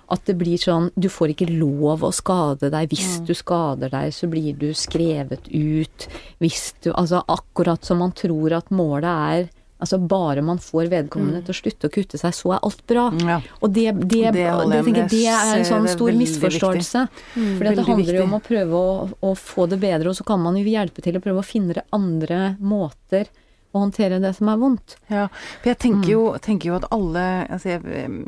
at 0.09 0.25
det 0.25 0.37
blir 0.39 0.57
sånn 0.57 0.89
Du 0.95 1.09
får 1.11 1.35
ikke 1.35 1.49
lov 1.51 2.05
å 2.07 2.13
skade 2.15 2.71
deg. 2.71 2.89
Hvis 2.91 3.19
du 3.27 3.35
skader 3.37 3.91
deg, 3.91 4.13
så 4.15 4.31
blir 4.31 4.55
du 4.57 4.71
skrevet 4.73 5.51
ut. 5.51 6.09
Hvis 6.39 6.73
du 6.83 6.91
Altså 6.93 7.23
akkurat 7.27 7.83
som 7.85 8.01
man 8.03 8.15
tror 8.15 8.55
at 8.61 8.71
målet 8.71 9.09
er 9.11 9.49
Altså 9.79 9.97
bare 10.11 10.41
man 10.43 10.57
får 10.59 10.89
vedkommende 10.91 11.39
til 11.47 11.53
å 11.53 11.55
slutte 11.55 11.87
å 11.87 11.91
kutte 11.93 12.19
seg, 12.19 12.33
så 12.35 12.51
er 12.57 12.63
alt 12.67 12.81
bra. 12.89 13.05
Ja. 13.23 13.37
Og 13.63 13.71
det, 13.71 13.85
det, 14.01 14.25
Det 14.35 14.43
det, 14.43 14.79
tenker, 14.83 15.05
det 15.07 15.25
er 15.31 15.51
en 15.53 15.67
sånn 15.67 15.87
stor 15.87 16.17
misforståelse. 16.19 17.03
Fordi 17.33 17.53
For 17.55 17.69
det 17.69 17.85
handler 17.87 18.17
jo 18.19 18.25
om 18.25 18.35
å 18.35 18.41
prøve 18.43 18.81
å, 18.81 18.95
å 19.23 19.35
få 19.39 19.69
det 19.71 19.79
bedre, 19.79 20.11
og 20.11 20.19
så 20.19 20.27
kan 20.27 20.43
man 20.43 20.59
jo 20.59 20.65
hjelpe 20.67 21.03
til 21.05 21.15
å 21.15 21.23
prøve 21.23 21.39
å 21.39 21.47
finne 21.47 21.85
andre 21.95 22.57
måter 22.59 23.31
å 23.71 23.83
håndtere 23.83 24.19
det 24.21 24.33
som 24.37 24.49
er 24.51 24.59
vondt. 24.59 24.97
Ja, 25.11 25.27
for 25.61 25.71
jeg 25.71 25.79
tenker, 25.83 26.09
jo, 26.11 26.23
tenker 26.43 26.71
jo 26.71 26.79
at 26.79 26.87
alle 26.95 27.25
altså, 27.45 27.75
jeg, 27.75 28.25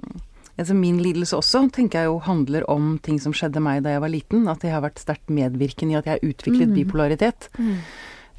altså 0.55 0.77
Min 0.77 1.01
lidelse 1.01 1.39
også 1.39 1.65
tenker 1.73 2.03
jeg 2.03 2.11
jo 2.11 2.19
handler 2.25 2.67
om 2.71 2.93
ting 3.03 3.19
som 3.21 3.35
skjedde 3.35 3.63
meg 3.63 3.83
da 3.85 3.95
jeg 3.95 4.03
var 4.03 4.13
liten. 4.13 4.47
At 4.51 4.63
jeg 4.65 4.75
har 4.75 4.85
vært 4.85 5.01
sterkt 5.01 5.33
medvirkende 5.33 5.97
i 5.97 5.99
at 5.99 6.09
jeg 6.09 6.19
har 6.19 6.31
utviklet 6.31 6.71
mm. 6.71 6.75
bipolaritet. 6.77 7.49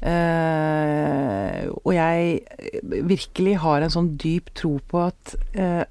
Uh, 0.03 1.69
og 1.87 1.93
jeg 1.95 2.41
virkelig 3.07 3.53
har 3.63 3.83
en 3.85 3.93
sånn 3.93 4.09
dyp 4.19 4.49
tro 4.57 4.73
på 4.91 4.99
at 5.05 5.35
uh, 5.55 5.85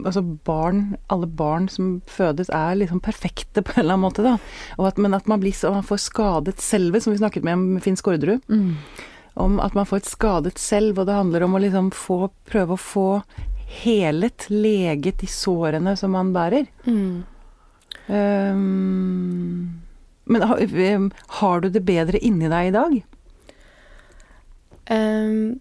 altså 0.00 0.22
barn, 0.48 0.94
alle 1.12 1.28
barn 1.28 1.68
som 1.68 1.98
fødes 2.08 2.48
er 2.48 2.78
liksom 2.80 3.02
perfekte 3.04 3.60
på 3.60 3.74
en 3.74 3.82
eller 3.82 3.98
annen 3.98 4.06
måte, 4.06 4.24
da. 4.24 4.38
At, 4.80 4.96
men 4.96 5.16
at 5.16 5.28
man, 5.28 5.42
blir, 5.42 5.52
man 5.68 5.84
får 5.84 6.06
skadet 6.06 6.64
selve, 6.64 7.02
som 7.04 7.12
vi 7.12 7.20
snakket 7.20 7.44
med 7.44 7.58
om 7.58 7.66
Finn 7.84 8.00
Skårderud. 8.00 8.48
Mm. 8.48 8.78
Om 9.44 9.58
at 9.60 9.76
man 9.76 9.86
får 9.90 10.00
et 10.00 10.12
skadet 10.14 10.58
selv, 10.62 11.02
og 11.02 11.08
det 11.10 11.18
handler 11.18 11.44
om 11.44 11.58
å 11.58 11.62
liksom 11.62 11.92
få, 11.92 12.30
prøve 12.48 12.78
å 12.78 12.80
få 12.80 13.08
helet, 13.82 14.46
leget 14.48 15.20
de 15.20 15.28
sårene 15.28 15.96
som 16.00 16.14
man 16.14 16.32
bærer. 16.32 16.68
Mm. 16.86 17.24
Um, 18.06 19.80
men 20.24 20.42
har, 20.44 20.62
har, 21.40 21.60
du 21.60 21.68
det 21.72 21.84
bedre 21.84 22.20
inni 22.24 22.48
deg 22.48 22.70
i 22.70 22.74
dag? 22.74 22.96
Um, 24.90 25.60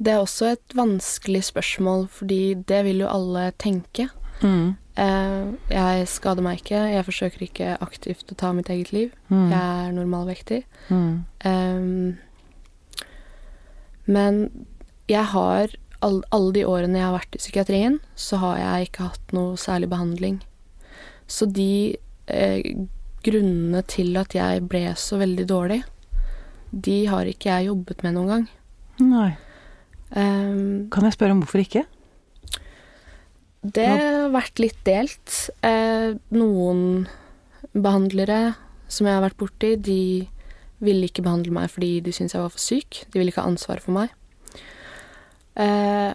det 0.00 0.12
er 0.12 0.20
også 0.20 0.54
et 0.54 0.76
vanskelig 0.76 1.44
spørsmål, 1.50 2.08
fordi 2.08 2.54
det 2.68 2.84
vil 2.84 3.04
jo 3.04 3.10
alle 3.10 3.50
tenke. 3.58 4.08
Mm. 4.42 4.76
Uh, 5.00 5.54
jeg 5.70 6.08
skader 6.08 6.44
meg 6.44 6.60
ikke, 6.60 6.80
jeg 6.94 7.04
forsøker 7.04 7.44
ikke 7.44 7.76
aktivt 7.84 8.32
å 8.32 8.38
ta 8.40 8.52
mitt 8.56 8.70
eget 8.72 8.92
liv. 8.96 9.12
Mm. 9.28 9.46
Jeg 9.52 9.60
er 9.60 9.92
normalvektig. 9.96 10.64
Mm. 10.88 11.24
Um, 11.44 12.18
men 14.10 14.66
jeg 15.08 15.24
har 15.34 15.76
all, 16.00 16.22
Alle 16.32 16.52
de 16.56 16.64
årene 16.64 16.96
jeg 16.96 17.04
har 17.04 17.12
vært 17.12 17.36
i 17.36 17.40
psykiatrien, 17.42 17.98
så 18.16 18.40
har 18.40 18.56
jeg 18.58 18.88
ikke 18.88 19.10
hatt 19.10 19.34
noe 19.36 19.58
særlig 19.60 19.90
behandling. 19.92 20.38
Så 21.30 21.46
de 21.46 21.96
eh, 22.26 22.86
grunnene 23.26 23.82
til 23.90 24.16
at 24.20 24.34
jeg 24.36 24.64
ble 24.70 24.84
så 24.98 25.18
veldig 25.20 25.46
dårlig, 25.48 25.80
de 26.70 26.98
har 27.10 27.28
ikke 27.28 27.50
jeg 27.50 27.70
jobbet 27.70 28.04
med 28.06 28.16
noen 28.16 28.34
gang. 28.34 28.44
Nei. 29.00 29.30
Um, 30.10 30.90
kan 30.90 31.06
jeg 31.06 31.16
spørre 31.16 31.34
om 31.34 31.42
hvorfor 31.42 31.62
ikke? 31.62 31.84
Det 33.60 33.84
har 33.84 34.30
vært 34.32 34.60
litt 34.62 34.78
delt. 34.88 35.34
Eh, 35.66 36.16
noen 36.32 37.08
behandlere 37.76 38.54
som 38.90 39.06
jeg 39.06 39.18
har 39.18 39.24
vært 39.26 39.38
borti, 39.40 39.74
de 39.76 40.02
ville 40.80 41.10
ikke 41.10 41.24
behandle 41.26 41.52
meg 41.52 41.68
fordi 41.68 41.98
de 42.00 42.14
syntes 42.16 42.34
jeg 42.34 42.42
var 42.42 42.54
for 42.54 42.64
syk. 42.64 43.02
De 43.12 43.20
ville 43.20 43.32
ikke 43.32 43.44
ha 43.44 43.50
ansvar 43.52 43.82
for 43.84 43.98
meg. 43.98 44.14
Eh, 45.60 46.12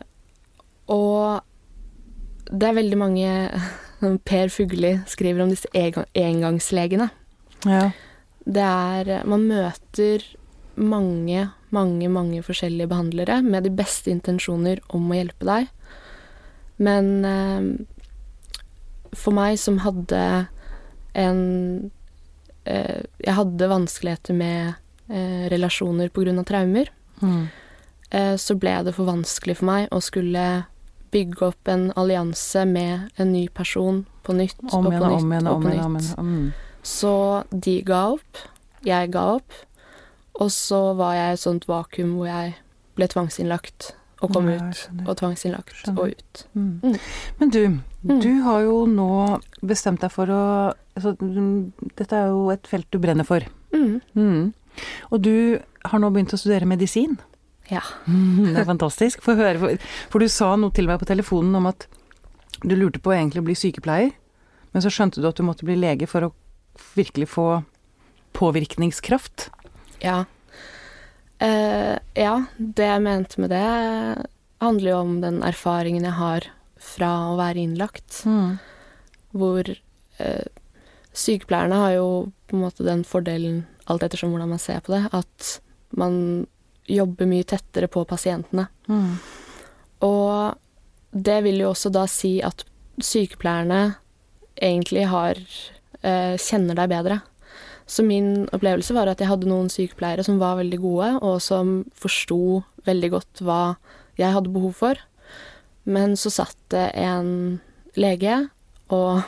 og 0.90 1.46
det 2.50 2.70
er 2.70 2.80
veldig 2.80 2.98
mange 2.98 3.30
Per 4.00 4.52
Fugli 4.52 4.98
skriver 5.08 5.44
om 5.46 5.52
disse 5.54 5.70
engangslegene. 5.74 7.10
Ja. 7.66 7.90
Det 8.46 8.62
er 8.62 9.24
Man 9.26 9.48
møter 9.50 10.24
mange, 10.76 11.50
mange, 11.72 12.10
mange 12.12 12.44
forskjellige 12.44 12.92
behandlere 12.92 13.42
med 13.42 13.64
de 13.64 13.72
beste 13.74 14.12
intensjoner 14.12 14.82
om 14.94 15.08
å 15.10 15.18
hjelpe 15.18 15.48
deg. 15.48 15.70
Men 16.78 17.12
eh, 17.26 17.70
for 19.16 19.36
meg 19.36 19.60
som 19.62 19.80
hadde 19.84 20.22
en 21.16 21.42
eh, 22.68 23.04
Jeg 23.24 23.38
hadde 23.38 23.72
vanskeligheter 23.72 24.36
med 24.36 24.74
eh, 25.08 25.48
relasjoner 25.52 26.12
av 26.12 26.44
traumer. 26.44 26.92
Mm. 27.22 27.48
Eh, 28.12 28.36
så 28.36 28.56
ble 28.60 28.76
det 28.84 28.94
for 28.96 29.08
vanskelig 29.08 29.58
for 29.62 29.70
meg 29.72 29.88
å 29.92 30.02
skulle 30.04 30.66
bygge 31.14 31.50
opp 31.50 31.72
en 31.72 31.90
allianse 31.96 32.66
med 32.70 33.10
en 33.22 33.32
ny 33.34 33.48
person 33.54 34.04
på 34.26 34.36
nytt 34.38 34.58
og 34.72 34.72
på 34.72 34.94
nytt 34.94 35.06
om 35.06 35.34
og 35.52 35.66
på 35.66 35.74
nytt. 35.74 36.12
Mm. 36.18 36.52
Så 36.86 37.14
de 37.52 37.80
ga 37.86 38.02
opp, 38.16 38.42
jeg 38.86 39.12
ga 39.14 39.26
opp, 39.38 39.60
og 40.36 40.52
så 40.52 40.82
var 40.98 41.16
jeg 41.18 41.30
i 41.30 41.38
et 41.38 41.44
sånt 41.46 41.68
vakuum 41.70 42.18
hvor 42.18 42.30
jeg 42.30 42.56
ble 42.96 43.08
tvangsinnlagt 43.12 43.94
og 44.24 44.32
kom 44.32 44.48
ja, 44.50 44.58
ut, 44.62 44.82
og 45.06 45.18
tvangsinnlagt 45.20 45.74
skjønner. 45.76 46.02
og 46.02 46.14
ut. 46.16 46.44
Mm. 46.54 46.80
Mm. 46.84 46.98
Men 47.40 47.54
du, 47.54 47.62
mm. 48.06 48.20
du 48.24 48.32
har 48.46 48.64
jo 48.66 48.78
nå 48.90 49.10
bestemt 49.62 50.04
deg 50.04 50.14
for 50.14 50.32
å 50.32 50.44
altså, 50.96 51.16
Dette 52.00 52.16
er 52.16 52.32
jo 52.32 52.50
et 52.54 52.70
felt 52.70 52.88
du 52.94 53.00
brenner 53.04 53.28
for. 53.28 53.46
Mm. 53.76 54.00
Mm. 54.16 54.54
Og 55.12 55.24
du 55.24 55.36
har 55.86 56.02
nå 56.02 56.12
begynt 56.14 56.34
å 56.36 56.40
studere 56.40 56.70
medisin. 56.70 57.18
Ja. 57.72 57.82
det 58.06 58.62
er 58.62 58.68
fantastisk. 58.68 59.24
Få 59.26 59.38
høre, 59.40 59.58
for, 59.62 59.86
for 60.14 60.24
du 60.24 60.30
sa 60.32 60.54
noe 60.60 60.74
til 60.76 60.90
meg 60.90 61.00
på 61.02 61.10
telefonen 61.10 61.58
om 61.60 61.70
at 61.72 61.88
du 62.64 62.76
lurte 62.78 63.02
på 63.04 63.14
egentlig 63.16 63.44
å 63.44 63.48
bli 63.48 63.58
sykepleier, 63.58 64.14
men 64.72 64.84
så 64.84 64.92
skjønte 64.92 65.22
du 65.22 65.28
at 65.30 65.40
du 65.40 65.46
måtte 65.48 65.68
bli 65.68 65.78
lege 65.80 66.08
for 66.10 66.28
å 66.28 66.34
virkelig 66.96 67.30
få 67.32 67.48
påvirkningskraft. 68.36 69.50
Ja. 70.04 70.26
Uh, 71.42 71.96
ja, 72.16 72.36
det 72.58 72.88
jeg 72.88 73.04
mente 73.04 73.42
med 73.44 73.52
det, 73.52 73.64
handler 74.64 74.92
jo 74.92 75.00
om 75.04 75.18
den 75.24 75.42
erfaringen 75.46 76.08
jeg 76.08 76.18
har 76.20 76.50
fra 76.82 77.12
å 77.32 77.38
være 77.40 77.64
innlagt. 77.64 78.22
Mm. 78.28 78.58
Hvor 79.36 79.72
uh, 79.72 80.48
sykepleierne 81.16 81.80
har 81.82 81.96
jo 81.98 82.10
på 82.48 82.58
en 82.58 82.66
måte 82.66 82.88
den 82.88 83.04
fordelen, 83.08 83.64
alt 83.92 84.04
ettersom 84.06 84.34
hvordan 84.34 84.54
man 84.56 84.62
ser 84.62 84.84
på 84.86 84.96
det, 84.96 85.06
at 85.16 85.58
man 85.96 86.46
jobber 86.92 87.30
mye 87.30 87.46
tettere 87.48 87.90
på 87.92 88.04
pasientene. 88.08 88.68
Mm. 88.88 89.16
Og 90.06 91.16
det 91.16 91.40
vil 91.46 91.62
jo 91.64 91.72
også 91.72 91.92
da 91.94 92.06
si 92.12 92.38
at 92.46 92.66
sykepleierne 93.02 93.96
egentlig 94.56 95.06
har 95.12 95.40
eh, 96.02 96.36
kjenner 96.40 96.78
deg 96.78 96.92
bedre. 96.92 97.20
Så 97.86 98.04
min 98.06 98.48
opplevelse 98.56 98.96
var 98.98 99.12
at 99.12 99.22
jeg 99.22 99.30
hadde 99.30 99.50
noen 99.50 99.70
sykepleiere 99.70 100.26
som 100.26 100.40
var 100.42 100.58
veldig 100.60 100.80
gode, 100.82 101.12
og 101.22 101.38
som 101.44 101.84
forsto 101.98 102.64
veldig 102.88 103.12
godt 103.14 103.44
hva 103.46 103.62
jeg 104.18 104.34
hadde 104.34 104.54
behov 104.54 104.74
for. 104.80 105.02
Men 105.86 106.16
så 106.18 106.32
satt 106.34 106.58
det 106.74 106.88
en 106.98 107.60
lege, 108.00 108.48
og 108.90 109.22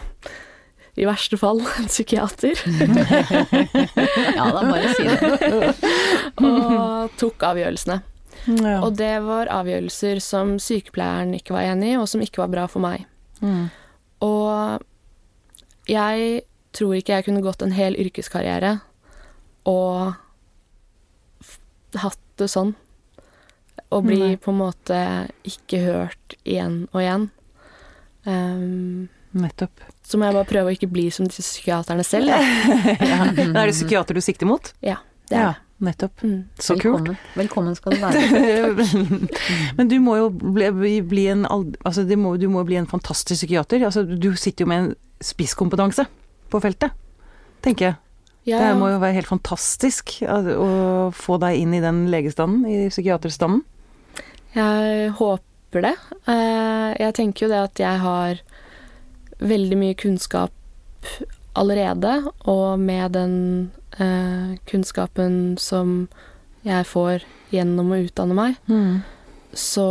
i 0.97 1.05
verste 1.05 1.37
fall 1.37 1.61
en 1.61 1.85
psykiater. 1.85 2.57
ja, 4.37 4.45
da 4.49 4.63
bare 4.65 4.93
si 4.97 5.05
det. 5.05 5.73
og 6.47 7.13
tok 7.21 7.45
avgjørelsene. 7.51 7.99
Ja. 8.47 8.79
Og 8.81 8.95
det 8.97 9.13
var 9.25 9.51
avgjørelser 9.51 10.21
som 10.23 10.55
sykepleieren 10.61 11.35
ikke 11.37 11.53
var 11.53 11.67
enig 11.69 11.93
i, 11.93 11.97
og 11.99 12.07
som 12.09 12.23
ikke 12.23 12.41
var 12.41 12.53
bra 12.53 12.65
for 12.71 12.81
meg. 12.83 13.05
Mm. 13.43 13.67
Og 14.25 14.81
jeg 15.91 16.41
tror 16.77 16.95
ikke 16.97 17.19
jeg 17.19 17.27
kunne 17.27 17.43
gått 17.45 17.63
en 17.65 17.75
hel 17.75 17.97
yrkeskarriere 17.99 18.77
og 19.69 20.15
hatt 21.97 22.23
det 22.41 22.49
sånn. 22.51 22.73
Og 23.93 24.03
bli 24.03 24.19
Nei. 24.19 24.39
på 24.41 24.51
en 24.51 24.59
måte 24.59 25.01
ikke 25.47 25.79
hørt 25.85 26.35
igjen 26.43 26.87
og 26.91 27.03
igjen. 27.03 27.29
Um, 28.27 29.07
Nettopp. 29.37 29.85
Så 30.07 30.15
må 30.19 30.27
jeg 30.27 30.37
bare 30.37 30.47
prøve 30.47 30.71
å 30.71 30.75
ikke 30.77 30.87
bli 30.91 31.09
som 31.11 31.27
disse 31.27 31.43
psykiaterne 31.43 32.03
selv. 32.07 32.31
ja. 32.31 33.25
Er 33.57 33.67
det 33.67 33.73
psykiater 33.75 34.15
du 34.15 34.23
sikter 34.23 34.47
mot? 34.47 34.71
Ja, 34.79 35.01
det 35.27 35.35
er 35.35 35.39
det. 35.39 35.47
Ja. 35.47 35.55
Nettopp. 35.77 36.23
Mm. 36.25 36.47
Så 36.57 36.73
Velkommen. 36.73 37.05
kult. 37.05 37.25
Velkommen 37.37 37.75
skal 37.77 37.93
du 37.93 37.99
være. 38.01 38.85
Men 39.77 39.91
du 39.91 39.99
må 40.01 40.15
jo 40.17 40.31
bli, 40.33 40.95
bli 41.05 41.27
en 41.29 41.43
altså, 41.45 42.01
du 42.01 42.15
må, 42.17 42.31
du 42.41 42.47
må 42.49 42.63
bli 42.65 42.79
en 42.79 42.89
fantastisk 42.89 43.43
psykiater. 43.43 43.85
Altså, 43.85 44.01
du 44.01 44.31
sitter 44.33 44.65
jo 44.65 44.71
med 44.71 44.79
en 44.81 44.89
spisskompetanse 45.21 46.07
på 46.49 46.63
feltet, 46.63 46.97
tenker 47.61 47.91
jeg. 47.91 47.99
Ja. 48.47 48.63
Det 48.63 48.73
må 48.79 48.89
jo 48.89 49.03
være 49.03 49.19
helt 49.19 49.29
fantastisk 49.29 50.15
å 50.25 51.11
få 51.13 51.37
deg 51.43 51.61
inn 51.61 51.75
i 51.77 51.83
den 51.83 52.05
legestanden, 52.09 52.63
i 52.65 52.87
psykiaterstanden. 52.89 53.61
Jeg 54.55 55.11
håper 55.19 55.83
det. 55.83 55.93
Eh, 56.31 56.91
jeg 57.03 57.17
tenker 57.19 57.45
jo 57.45 57.51
det 57.51 57.59
at 57.67 57.81
jeg 57.83 58.01
har 58.01 58.41
veldig 59.39 59.77
mye 59.79 59.97
kunnskap 59.97 60.53
allerede, 61.57 62.21
og 62.45 62.79
med 62.79 63.13
den 63.17 63.35
eh, 63.99 64.57
kunnskapen 64.69 65.57
som 65.61 66.07
jeg 66.67 66.85
får 66.89 67.25
gjennom 67.53 67.93
å 67.93 68.01
utdanne 68.03 68.37
meg, 68.37 68.57
mm. 68.67 68.99
så 69.53 69.89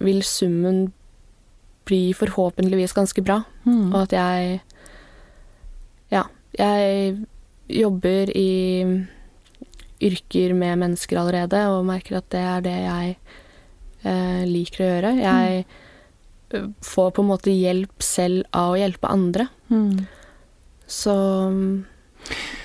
vil 0.00 0.22
summen 0.26 0.88
bli 1.88 2.10
forhåpentligvis 2.16 2.94
ganske 2.96 3.22
bra, 3.24 3.42
mm. 3.64 3.92
og 3.92 4.02
at 4.04 4.16
jeg 4.16 4.60
ja. 6.10 6.26
Jeg 6.58 7.20
jobber 7.70 8.32
i 8.34 8.50
yrker 10.00 10.54
med 10.58 10.80
mennesker 10.80 11.20
allerede, 11.20 11.60
og 11.70 11.86
merker 11.86 12.18
at 12.18 12.26
det 12.32 12.40
er 12.42 12.64
det 12.64 12.76
jeg 12.80 13.14
eh, 14.02 14.42
liker 14.48 14.82
å 14.82 14.88
gjøre. 14.88 15.12
Jeg 15.20 15.62
mm. 15.62 15.78
Får 16.84 17.14
på 17.16 17.22
en 17.22 17.30
måte 17.30 17.54
hjelp 17.54 18.02
selv 18.02 18.44
av 18.56 18.74
å 18.74 18.80
hjelpe 18.80 19.10
andre. 19.10 19.46
Mm. 19.70 20.04
Så 20.90 21.14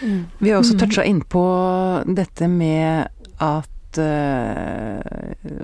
Mm. 0.01 0.25
Vi 0.39 0.51
har 0.51 0.59
også 0.59 0.77
toucha 0.79 1.03
innpå 1.03 1.41
dette 2.17 2.47
med 2.51 3.07
at 3.41 3.99
uh, 3.99 4.99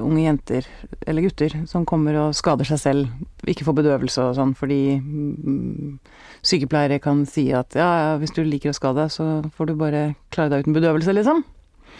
unge 0.01 0.23
jenter, 0.23 0.67
eller 1.07 1.27
gutter, 1.27 1.55
som 1.67 1.85
kommer 1.87 2.17
og 2.19 2.35
skader 2.37 2.67
seg 2.67 2.81
selv, 2.81 3.25
ikke 3.47 3.67
får 3.67 3.77
bedøvelse 3.81 4.27
og 4.29 4.37
sånn 4.37 4.53
fordi 4.57 4.81
mm, 4.99 5.97
sykepleiere 6.45 7.01
kan 7.03 7.25
si 7.29 7.49
at 7.55 7.75
ja, 7.77 7.89
ja, 8.03 8.13
hvis 8.21 8.35
du 8.35 8.43
liker 8.45 8.71
å 8.71 8.77
skade 8.77 9.03
deg, 9.03 9.13
så 9.13 9.27
får 9.55 9.71
du 9.71 9.75
bare 9.79 10.05
klare 10.33 10.53
deg 10.53 10.65
uten 10.65 10.77
bedøvelse, 10.77 11.15
liksom. 11.19 11.43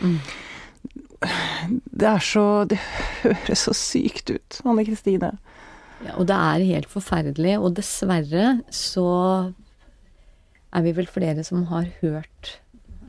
Mm. 0.01 0.17
Det 2.01 2.07
er 2.09 2.23
så 2.25 2.63
Det 2.65 2.79
høres 3.21 3.67
så 3.67 3.75
sykt 3.77 4.31
ut, 4.33 4.61
Anne 4.65 4.85
Kristine. 4.87 5.35
Ja, 6.05 6.15
og 6.17 6.27
det 6.29 6.37
er 6.37 6.67
helt 6.71 6.89
forferdelig, 6.91 7.57
og 7.59 7.75
dessverre 7.77 8.55
så 8.73 9.07
er 10.71 10.85
vi 10.85 10.93
vel 10.95 11.09
flere 11.09 11.43
som 11.45 11.65
har 11.69 11.89
hørt 12.01 12.55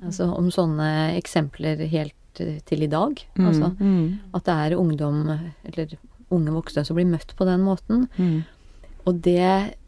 altså, 0.03 0.29
om 0.35 0.51
sånne 0.53 0.89
eksempler 1.19 1.85
helt 1.93 2.19
til 2.39 2.85
i 2.85 2.91
dag. 2.91 3.21
Mm, 3.37 3.45
altså 3.47 3.71
mm. 3.77 4.35
at 4.37 4.49
det 4.49 4.57
er 4.65 4.81
ungdom, 4.81 5.21
eller 5.69 5.95
unge 6.33 6.57
voksne, 6.57 6.85
som 6.89 6.99
blir 6.99 7.11
møtt 7.11 7.35
på 7.37 7.47
den 7.49 7.65
måten. 7.67 8.09
Mm. 8.17 8.43
Og 9.07 9.23
det 9.29 9.79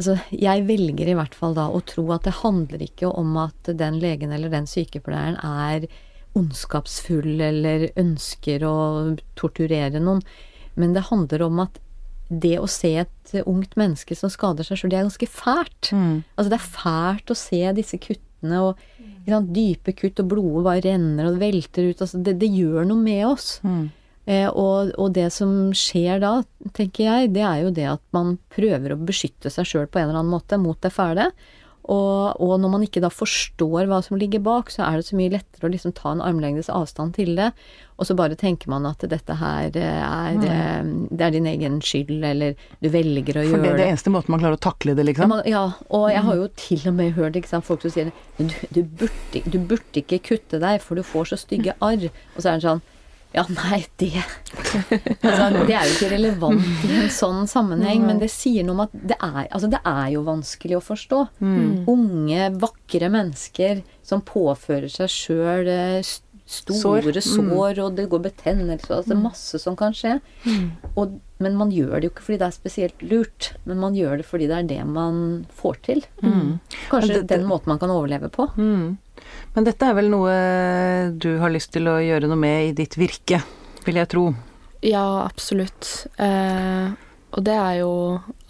Altså, 0.00 0.14
jeg 0.32 0.62
velger 0.64 1.10
i 1.12 1.14
hvert 1.18 1.34
fall 1.36 1.52
da 1.52 1.66
å 1.68 1.82
tro 1.84 2.06
at 2.14 2.24
det 2.24 2.38
handler 2.38 2.80
ikke 2.80 3.10
om 3.12 3.34
at 3.36 3.68
den 3.76 3.98
legen 4.00 4.30
eller 4.32 4.48
den 4.48 4.64
sykepleieren 4.64 5.36
er 5.44 5.84
ondskapsfull 6.38 7.42
eller 7.44 7.84
ønsker 8.00 8.64
å 8.64 8.76
torturere 9.36 10.00
noen, 10.00 10.22
men 10.80 10.94
det 10.96 11.02
handler 11.10 11.44
om 11.44 11.60
at 11.66 11.76
det 12.30 12.56
å 12.62 12.68
se 12.70 12.92
et 13.02 13.32
ungt 13.42 13.74
menneske 13.78 14.14
som 14.16 14.30
skader 14.32 14.66
seg 14.66 14.78
sjøl, 14.78 14.92
det 14.92 14.98
er 15.00 15.06
ganske 15.08 15.30
fælt. 15.30 15.90
Mm. 15.90 16.20
Altså 16.36 16.52
det 16.52 16.58
er 16.58 16.72
fælt 16.76 17.32
å 17.32 17.38
se 17.38 17.62
disse 17.76 17.98
kuttene 18.02 18.60
og 18.64 18.82
sant, 19.28 19.50
dype 19.54 19.94
kutt, 19.98 20.22
og 20.22 20.30
blodet 20.30 20.66
bare 20.66 20.84
renner 20.86 21.30
og 21.30 21.40
velter 21.42 21.90
ut. 21.90 22.04
Altså 22.04 22.20
det, 22.22 22.36
det 22.40 22.50
gjør 22.54 22.86
noe 22.88 23.02
med 23.02 23.24
oss. 23.28 23.56
Mm. 23.66 23.88
Eh, 24.30 24.46
og, 24.48 24.92
og, 25.00 25.10
det 25.16 25.30
som 25.34 25.72
skjer 25.76 26.20
da, 26.22 26.34
tenker 26.76 27.06
jeg, 27.06 27.32
det 27.34 27.44
er 27.46 27.64
jo 27.64 27.72
det 27.74 27.88
at 27.96 28.02
man 28.14 28.36
prøver 28.52 28.94
å 28.94 29.00
beskytte 29.00 29.50
seg 29.52 29.66
sjøl 29.66 29.88
på 29.90 30.00
en 30.00 30.10
eller 30.10 30.22
annen 30.22 30.34
måte 30.34 30.60
mot 30.60 30.78
det 30.84 30.92
fæle. 30.94 31.30
Og, 31.90 32.38
og, 32.38 32.52
når 32.62 32.70
man 32.70 32.82
ikke 32.86 33.02
da 33.02 33.08
forstår 33.10 33.88
hva 33.90 33.98
som 34.04 34.18
ligger 34.20 34.42
bak, 34.46 34.68
så 34.70 34.84
er 34.86 35.00
det 35.00 35.08
så 35.08 35.16
mye 35.18 35.32
lettere 35.32 35.66
å 35.66 35.70
liksom 35.72 35.94
ta 35.98 36.12
en 36.14 36.22
armlengdes 36.22 36.70
avstand 36.70 37.16
til 37.16 37.32
det. 37.38 37.48
Og 37.98 38.06
så 38.06 38.14
bare 38.16 38.38
tenker 38.38 38.70
man 38.70 38.86
at 38.86 39.02
dette 39.10 39.36
her 39.40 39.74
eh, 39.74 40.04
er, 40.04 40.38
mm. 40.38 40.92
det 41.10 41.26
er 41.26 41.34
din 41.34 41.48
egen 41.50 41.80
skyld, 41.84 42.22
eller 42.30 42.54
du 42.78 42.88
velger 42.94 43.40
å 43.40 43.42
For 43.42 43.50
gjøre 43.50 43.56
det. 43.56 43.58
For 43.58 43.66
det 43.66 43.72
er 43.72 43.82
det 43.82 43.88
eneste 43.88 44.14
måten 44.14 44.36
man 44.36 44.44
klarer 44.44 44.60
å 44.60 44.62
takle 44.70 44.94
det, 44.94 45.08
liksom? 45.10 45.34
Ja, 45.50 45.64
og 45.90 46.06
jeg 46.14 46.24
har 46.28 46.38
jo 46.38 46.46
til 46.62 46.86
og 46.92 46.96
med 47.00 47.18
hørt 47.18 47.40
sant, 47.50 47.66
folk 47.66 47.82
som 47.82 47.96
sier 47.96 48.14
du, 48.38 48.46
du, 48.70 48.80
burde, 48.84 49.44
du 49.50 49.58
burde 49.58 50.04
ikke 50.04 50.22
kutte 50.30 50.62
deg, 50.62 50.78
for 50.84 51.00
du 51.00 51.04
får 51.06 51.32
så 51.32 51.42
stygge 51.42 51.74
arr. 51.82 52.06
Og 52.36 52.40
så 52.40 52.52
er 52.52 52.62
det 52.62 52.68
sånn 52.68 52.86
ja, 53.30 53.44
nei, 53.54 53.84
det 54.02 54.10
altså, 54.18 55.62
Det 55.68 55.74
er 55.76 55.86
jo 55.86 55.92
ikke 55.94 56.10
relevant 56.10 56.86
i 56.88 56.96
en 56.98 57.12
sånn 57.14 57.44
sammenheng, 57.50 58.02
men 58.08 58.18
det 58.22 58.30
sier 58.32 58.66
noe 58.66 58.74
om 58.74 58.82
at 58.88 58.96
det 58.96 59.18
er, 59.18 59.44
altså, 59.46 59.70
det 59.70 59.80
er 59.86 60.08
jo 60.16 60.24
vanskelig 60.26 60.80
å 60.80 60.82
forstå. 60.82 61.20
Mm. 61.38 61.86
Unge, 61.90 62.48
vakre 62.62 63.10
mennesker 63.12 63.84
som 64.06 64.24
påfører 64.26 64.90
seg 64.90 65.12
sjøl 65.14 65.70
eh, 65.70 66.00
store 66.50 67.22
sår, 67.22 67.44
mm. 67.46 67.50
sår 67.50 67.80
og 67.84 67.98
det 67.98 68.06
går 68.10 68.22
betennelse 68.24 68.90
altså 68.90 69.16
mm. 69.16 69.22
masse 69.22 69.60
som 69.62 69.76
kan 69.78 69.94
skje. 69.96 70.16
Mm. 70.44 70.70
Og, 70.98 71.18
men 71.42 71.58
man 71.58 71.70
gjør 71.74 71.96
det 71.96 72.08
jo 72.08 72.14
ikke 72.14 72.26
fordi 72.26 72.40
det 72.42 72.48
er 72.48 72.56
spesielt 72.56 73.04
lurt, 73.06 73.52
men 73.68 73.80
man 73.82 73.96
gjør 73.96 74.20
det 74.20 74.26
fordi 74.28 74.48
det 74.50 74.58
er 74.58 74.70
det 74.72 74.80
man 74.88 75.22
får 75.60 75.80
til. 75.86 76.02
Mm. 76.24 76.58
Kanskje 76.90 77.12
det, 77.14 77.22
det, 77.22 77.28
den 77.36 77.46
måten 77.48 77.72
man 77.72 77.80
kan 77.82 77.94
overleve 77.94 78.32
på. 78.34 78.48
Mm. 78.58 78.98
Men 79.54 79.66
dette 79.66 79.86
er 79.86 79.96
vel 79.98 80.10
noe 80.12 80.34
du 81.20 81.32
har 81.42 81.52
lyst 81.52 81.72
til 81.74 81.90
å 81.90 81.98
gjøre 82.02 82.30
noe 82.30 82.40
med 82.40 82.70
i 82.70 82.74
ditt 82.82 82.96
virke, 82.98 83.42
vil 83.86 84.00
jeg 84.00 84.10
tro? 84.10 84.30
Ja, 84.86 85.26
absolutt. 85.26 86.06
Eh, 86.16 86.90
og 87.30 87.44
det 87.46 87.54
er 87.54 87.74
jo 87.82 87.92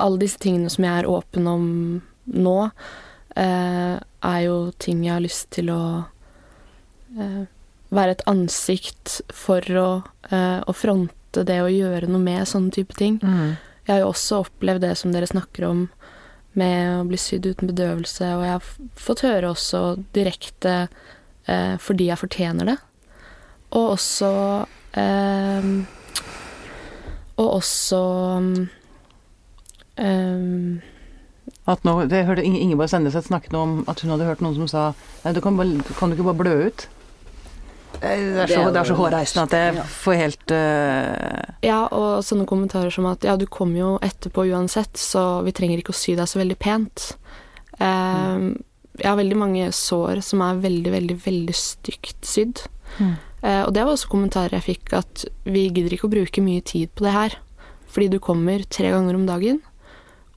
Alle 0.00 0.22
disse 0.22 0.40
tingene 0.40 0.70
som 0.72 0.86
jeg 0.86 1.02
er 1.02 1.08
åpen 1.10 1.48
om 1.50 1.64
nå, 2.30 2.58
eh, 3.36 3.96
er 3.98 4.40
jo 4.44 4.70
ting 4.78 5.02
jeg 5.04 5.16
har 5.16 5.24
lyst 5.24 5.50
til 5.56 5.72
å 5.74 5.82
eh, 7.18 7.42
være 7.94 8.16
et 8.16 8.26
ansikt 8.30 9.20
for 9.34 9.64
å, 9.78 9.88
eh, 10.30 10.60
å, 10.62 10.74
fronte 10.76 11.44
det 11.46 11.60
å 11.62 11.70
gjøre 11.70 12.08
noe 12.10 12.22
med 12.22 12.48
sånne 12.48 12.72
type 12.74 12.94
ting. 12.98 13.18
Mm. 13.22 13.56
Jeg 13.86 13.92
har 13.92 14.04
jo 14.04 14.12
også 14.12 14.42
opplevd 14.44 14.84
det 14.86 14.94
som 14.98 15.14
dere 15.14 15.28
snakker 15.30 15.66
om 15.68 15.88
med 16.58 17.00
å 17.00 17.06
bli 17.06 17.18
sydd 17.20 17.46
uten 17.46 17.70
bedøvelse, 17.70 18.26
og 18.34 18.44
jeg 18.46 18.54
har 18.56 18.68
fått 18.98 19.24
høre 19.26 19.52
også 19.52 19.82
direkte 20.14 20.74
eh, 21.46 21.76
fordi 21.82 22.10
jeg 22.10 22.22
fortjener 22.22 22.72
det. 22.72 22.78
Og 23.78 23.92
også 23.94 24.30
eh, 24.98 25.66
Og 27.38 27.46
også 27.54 28.00
um, 29.96 30.80
at 31.70 31.84
nå, 31.86 31.92
det 32.10 32.24
hørte 32.26 32.44
Ingeborg 32.44 32.90
Senneset 32.90 33.28
snakke 33.28 33.52
om 33.56 33.84
at 33.88 34.02
hun 34.02 34.10
hadde 34.12 34.26
hørt 34.26 34.42
noen 34.44 34.58
som 34.58 34.68
sa 34.70 34.82
Nei, 35.22 35.32
du 35.36 35.40
kan, 35.44 35.56
bare, 35.56 35.78
kan 35.98 36.10
du 36.10 36.16
ikke 36.16 36.26
bare 36.32 36.40
blø 36.40 36.54
ut? 36.68 36.88
Eh, 38.00 38.32
det 38.32 38.44
er 38.46 38.48
så, 38.48 38.62
det 38.72 38.80
er 38.80 38.88
så 38.88 38.96
hårreisende 38.96 39.44
at 39.44 39.54
jeg 39.56 39.84
får 39.92 40.16
helt 40.16 40.52
uh... 40.56 41.52
Ja, 41.64 41.82
og 41.92 42.24
sånne 42.24 42.46
kommentarer 42.48 42.92
som 42.94 43.08
at 43.10 43.24
ja, 43.26 43.36
du 43.36 43.44
kommer 43.50 43.80
jo 43.80 43.90
etterpå 44.04 44.46
uansett, 44.48 44.96
så 44.96 45.42
vi 45.44 45.52
trenger 45.56 45.82
ikke 45.82 45.92
å 45.92 45.98
sy 46.00 46.16
deg 46.18 46.30
så 46.30 46.40
veldig 46.40 46.56
pent. 46.60 47.10
Uh, 47.76 48.56
Jeg 49.00 49.08
har 49.08 49.18
veldig 49.20 49.38
mange 49.40 49.68
sår 49.76 50.22
som 50.24 50.42
er 50.44 50.62
veldig, 50.64 50.94
veldig, 50.96 51.18
veldig 51.26 51.56
stygt 51.56 52.24
sydd. 52.28 52.64
Mm. 52.98 53.18
Uh, 53.44 53.62
og 53.66 53.74
det 53.76 53.84
var 53.84 53.92
også 53.94 54.12
kommentarer 54.12 54.56
jeg 54.58 54.68
fikk, 54.74 54.94
at 54.96 55.26
vi 55.44 55.68
gidder 55.68 55.96
ikke 55.96 56.08
å 56.08 56.14
bruke 56.16 56.44
mye 56.44 56.64
tid 56.64 56.92
på 56.96 57.04
det 57.06 57.14
her. 57.16 57.36
Fordi 57.90 58.08
du 58.12 58.20
kommer 58.22 58.64
tre 58.70 58.92
ganger 58.94 59.18
om 59.18 59.26
dagen, 59.28 59.60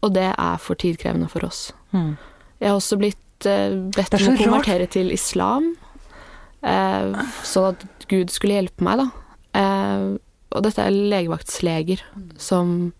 og 0.03 0.15
det 0.15 0.31
er 0.31 0.59
for 0.59 0.79
tidkrevende 0.79 1.29
for 1.31 1.45
oss. 1.47 1.67
Mm. 1.93 2.15
Jeg 2.59 2.71
har 2.71 2.79
også 2.79 2.97
blitt 2.99 3.19
bedt 3.43 4.15
om 4.17 4.31
å 4.31 4.39
konvertere 4.39 4.87
til 4.89 5.11
islam. 5.13 5.73
Eh, 6.63 7.23
sånn 7.43 7.73
at 7.73 8.07
Gud 8.11 8.31
skulle 8.33 8.59
hjelpe 8.59 8.85
meg, 8.85 9.03
da. 9.03 9.09
Eh, 9.59 10.05
og 10.53 10.65
dette 10.65 10.85
er 10.85 10.93
legevaktsleger 10.93 12.03
som 12.41 12.93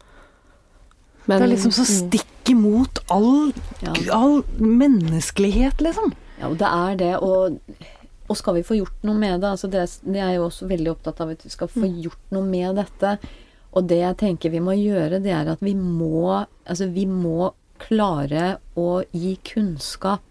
men, 1.24 1.38
Det 1.38 1.46
er 1.46 1.52
liksom 1.54 1.72
så 1.72 1.86
stikk 1.88 2.50
imot 2.52 3.00
all, 3.14 3.54
ja. 3.80 3.94
all 4.12 4.42
menneskelighet, 4.60 5.80
liksom. 5.86 6.12
Ja, 6.42 6.50
og 6.50 6.58
det 6.60 6.68
er 6.68 6.98
det, 7.00 7.12
og, 7.24 7.62
og 8.28 8.40
skal 8.40 8.58
vi 8.58 8.66
få 8.68 8.76
gjort 8.82 9.06
noe 9.08 9.16
med 9.16 9.40
det? 9.40 9.54
Altså 9.54 9.70
det, 9.72 9.86
det 10.04 10.20
er 10.20 10.34
jeg 10.34 10.42
jo 10.42 10.50
også 10.50 10.68
veldig 10.68 10.92
opptatt 10.92 11.22
av 11.24 11.32
at 11.32 11.46
vi 11.46 11.54
skal 11.54 11.72
få 11.72 11.86
mm. 11.86 11.96
gjort 12.04 12.36
noe 12.36 12.50
med 12.50 12.82
dette. 12.82 13.14
Og 13.72 13.88
det 13.88 14.02
jeg 14.02 14.20
tenker 14.20 14.52
vi 14.52 14.62
må 14.66 14.76
gjøre, 14.76 15.22
det 15.24 15.32
er 15.32 15.54
at 15.56 15.64
vi 15.64 15.78
må 15.78 16.44
Altså, 16.64 16.88
vi 16.92 17.04
må 17.08 17.54
klare 17.84 18.58
å 18.80 19.02
gi 19.12 19.34
kunnskap 19.44 20.24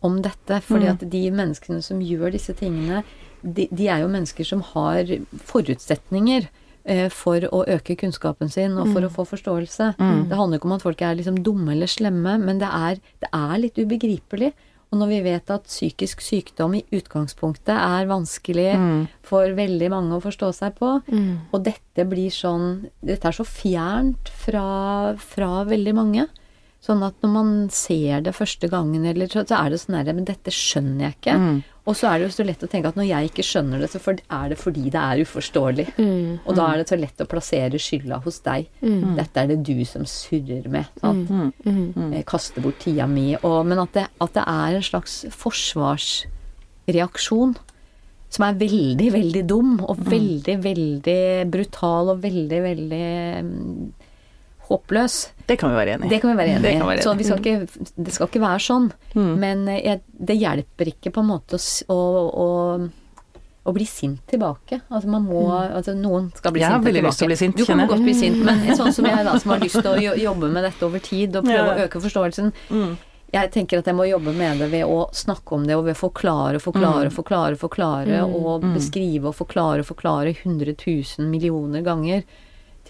om 0.00 0.20
dette. 0.22 0.60
fordi 0.64 0.88
mm. 0.88 0.92
at 0.94 1.04
de 1.12 1.24
menneskene 1.30 1.82
som 1.84 2.00
gjør 2.00 2.32
disse 2.34 2.54
tingene, 2.56 3.04
de, 3.42 3.68
de 3.70 3.88
er 3.88 4.02
jo 4.02 4.10
mennesker 4.12 4.46
som 4.46 4.62
har 4.72 5.10
forutsetninger 5.48 6.48
eh, 6.84 7.06
for 7.12 7.44
å 7.48 7.62
øke 7.76 7.96
kunnskapen 8.00 8.52
sin 8.52 8.76
og 8.78 8.90
for 8.90 9.00
mm. 9.00 9.08
å 9.08 9.14
få 9.14 9.26
forståelse. 9.34 9.92
Mm. 10.00 10.26
Det 10.30 10.40
handler 10.40 10.60
ikke 10.60 10.70
om 10.70 10.76
at 10.78 10.88
folk 10.88 11.04
er 11.04 11.20
liksom 11.20 11.40
dumme 11.44 11.76
eller 11.76 11.90
slemme, 11.90 12.36
men 12.42 12.60
det 12.62 12.68
er, 12.68 13.00
det 13.22 13.30
er, 13.32 13.54
litt 13.62 13.80
ubegripelig. 13.80 14.52
Og 14.90 14.98
når 14.98 15.10
vi 15.12 15.20
vet 15.22 15.50
at 15.54 15.68
psykisk 15.68 16.22
sykdom 16.24 16.72
i 16.74 16.82
utgangspunktet 16.96 17.76
er 17.76 18.08
vanskelig 18.10 18.72
mm. 18.74 19.02
for 19.22 19.52
veldig 19.54 19.90
mange 19.92 20.16
å 20.16 20.24
forstå 20.24 20.48
seg 20.56 20.74
på, 20.80 20.96
mm. 21.06 21.52
og 21.54 21.62
dette 21.68 22.06
blir 22.10 22.32
sånn 22.34 22.88
Dette 22.98 23.30
er 23.30 23.36
så 23.36 23.46
fjernt 23.46 24.32
fra, 24.42 25.14
fra 25.22 25.62
veldig 25.68 25.94
mange. 25.94 26.26
Sånn 26.80 27.02
at 27.04 27.12
når 27.20 27.32
man 27.34 27.48
ser 27.76 28.22
det 28.24 28.32
første 28.32 28.64
gangen, 28.72 29.02
eller 29.04 29.28
så, 29.28 29.42
så 29.44 29.58
er 29.58 29.68
det 29.68 29.82
sånn 29.82 29.98
herre 29.98 30.14
Men 30.16 30.24
dette 30.28 30.48
skjønner 30.54 31.02
jeg 31.04 31.12
ikke. 31.18 31.34
Mm. 31.36 31.58
Og 31.90 31.96
så 31.96 32.04
er 32.08 32.14
det 32.16 32.24
jo 32.28 32.36
så 32.38 32.44
lett 32.48 32.64
å 32.64 32.68
tenke 32.72 32.88
at 32.88 32.96
når 32.96 33.06
jeg 33.08 33.28
ikke 33.30 33.44
skjønner 33.44 33.78
det, 33.82 33.88
så 33.92 33.98
er 34.14 34.46
det 34.52 34.58
fordi 34.60 34.84
det 34.94 35.00
er 35.00 35.22
uforståelig. 35.24 35.86
Mm. 35.98 36.30
Og 36.44 36.52
da 36.56 36.64
er 36.70 36.76
det 36.80 36.88
så 36.88 36.96
lett 37.00 37.24
å 37.24 37.26
plassere 37.28 37.78
skylda 37.82 38.16
hos 38.24 38.38
deg. 38.46 38.62
Mm. 38.80 39.16
Dette 39.18 39.36
er 39.42 39.46
det 39.50 39.58
du 39.68 39.78
som 39.88 40.04
surrer 40.08 40.66
med. 40.72 40.84
Sant? 41.02 41.28
Mm. 41.28 41.50
Mm. 41.66 41.92
Mm. 41.96 42.10
Kaster 42.28 42.60
bort 42.64 42.80
tida 42.84 43.06
mi. 43.10 43.28
Og, 43.40 43.58
men 43.68 43.78
at 43.84 43.92
det, 43.96 44.06
at 44.16 44.32
det 44.38 44.44
er 44.46 44.70
en 44.78 44.88
slags 44.88 45.14
forsvarsreaksjon 45.36 47.52
som 48.30 48.46
er 48.46 48.60
veldig, 48.60 49.08
veldig 49.10 49.42
dum, 49.50 49.72
og 49.82 49.98
veldig, 50.06 50.54
veldig 50.62 51.50
brutal, 51.50 52.12
og 52.12 52.20
veldig, 52.22 52.60
veldig 52.62 53.08
håpløs. 54.70 55.18
Det 55.46 55.56
kan 55.58 55.72
vi 55.72 55.78
være 55.80 55.96
enig 55.96 56.06
i. 56.06 56.12
Det 56.12 56.20
kan 56.22 56.30
vi 56.30 56.38
være 56.38 56.56
enig 56.58 56.72
i. 56.78 57.02
Så 57.02 57.14
skal 57.18 57.42
ikke, 57.42 57.84
det 57.96 58.14
skal 58.14 58.30
ikke 58.30 58.42
være 58.44 58.62
sånn. 58.62 58.88
Mm. 59.16 59.32
Men 59.42 59.68
eh, 59.72 59.82
jeg, 59.82 60.02
det 60.30 60.38
hjelper 60.38 60.92
ikke 60.92 61.12
på 61.14 61.24
en 61.24 61.30
måte 61.32 61.58
å, 61.90 61.98
å, 62.44 62.48
å 63.66 63.74
bli 63.76 63.86
sint 63.88 64.22
tilbake. 64.30 64.82
Altså 64.88 65.10
man 65.10 65.26
må 65.26 65.44
mm. 65.48 65.76
altså 65.80 65.96
Noen 65.98 66.30
skal 66.36 66.54
bli 66.54 66.62
sint 66.62 66.70
tilbake. 66.70 66.70
Jeg 66.70 66.76
har 66.76 66.86
veldig 66.86 67.04
lyst 67.08 67.22
til 67.22 67.26
å 67.28 67.32
bli 67.32 67.38
sint, 67.42 67.58
Du 67.58 67.66
kan 67.66 67.84
godt 67.90 68.06
bli 68.06 68.16
sint, 68.16 68.42
men 68.46 68.66
sånn 68.78 68.94
som 68.94 69.08
jeg 69.10 69.26
da, 69.26 69.36
som 69.42 69.54
har 69.54 69.62
lyst 69.64 69.80
til 69.80 69.90
å 69.92 70.16
jobbe 70.30 70.50
med 70.54 70.68
dette 70.68 70.86
over 70.86 71.06
tid 71.06 71.40
og 71.40 71.48
prøve 71.48 71.64
ja. 71.64 71.78
å 71.78 71.86
øke 71.86 72.02
forståelsen. 72.06 72.52
Mm. 72.70 72.92
jeg 73.30 73.50
tenker 73.54 73.78
at 73.82 73.86
jeg 73.86 73.94
må 73.94 74.06
jobbe 74.08 74.32
med 74.34 74.62
det 74.62 74.70
ved 74.72 74.86
å 74.90 75.00
snakke 75.14 75.54
om 75.54 75.66
det, 75.66 75.74
og 75.78 75.88
ved 75.88 75.98
å 75.98 76.00
forklare, 76.00 76.62
forklare, 76.62 77.10
mm. 77.10 77.16
forklare, 77.18 77.58
forklare, 77.58 78.22
mm. 78.22 78.38
og 78.38 78.62
mm. 78.68 78.78
beskrive 78.78 79.30
og 79.30 79.36
forklare, 79.38 79.86
forklare 79.86 80.36
100 80.36 80.78
000 80.78 81.26
millioner 81.30 81.82
ganger 81.86 82.22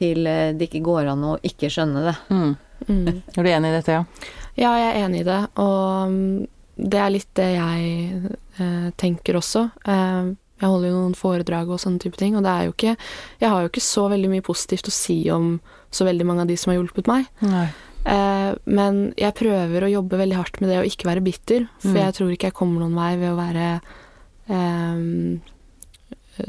til 0.00 0.26
eh, 0.28 0.52
det 0.56 0.70
ikke 0.70 0.84
går 0.88 1.12
an 1.12 1.26
å 1.32 1.36
ikke 1.46 1.70
skjønne 1.72 2.04
det. 2.08 2.16
Mm. 2.32 2.52
Mm. 2.88 3.08
Er 3.36 3.44
du 3.44 3.50
enig 3.50 3.70
i 3.70 3.76
dette, 3.76 3.98
ja? 3.98 4.30
Ja, 4.58 4.72
jeg 4.80 4.88
er 4.90 5.02
enig 5.04 5.22
i 5.22 5.28
det, 5.28 5.40
og 5.62 6.12
mm, 6.12 6.46
det 6.90 7.00
er 7.00 7.12
litt 7.12 7.28
det 7.38 7.50
jeg 7.54 8.30
eh, 8.60 8.88
tenker 9.00 9.38
også. 9.40 9.66
Eh, 9.84 10.32
jeg 10.60 10.68
holder 10.68 10.90
jo 10.90 10.96
noen 10.98 11.16
foredrag 11.16 11.70
og 11.72 11.80
sånne 11.80 12.02
type 12.02 12.20
ting, 12.20 12.34
og 12.36 12.44
det 12.44 12.52
er 12.52 12.66
jo 12.66 12.74
ikke 12.74 12.96
Jeg 13.40 13.48
har 13.48 13.62
jo 13.62 13.70
ikke 13.70 13.84
så 13.84 14.08
veldig 14.12 14.28
mye 14.28 14.44
positivt 14.44 14.90
å 14.90 14.92
si 14.92 15.22
om 15.32 15.54
så 15.90 16.04
veldig 16.06 16.26
mange 16.28 16.44
av 16.44 16.50
de 16.50 16.56
som 16.60 16.70
har 16.70 16.78
hjulpet 16.78 17.08
meg. 17.10 17.30
Nei. 17.42 17.68
Eh, 18.08 18.52
men 18.70 19.00
jeg 19.20 19.36
prøver 19.36 19.84
å 19.84 19.92
jobbe 19.92 20.20
veldig 20.20 20.38
hardt 20.38 20.60
med 20.60 20.72
det 20.72 20.78
å 20.80 20.86
ikke 20.88 21.08
være 21.08 21.24
bitter, 21.24 21.66
for 21.82 21.96
mm. 21.96 22.02
jeg 22.04 22.16
tror 22.16 22.34
ikke 22.34 22.50
jeg 22.50 22.58
kommer 22.60 22.84
noen 22.84 22.96
vei 22.96 23.10
ved 23.20 23.32
å 23.32 23.40
være 23.40 23.66
eh, 23.74 25.02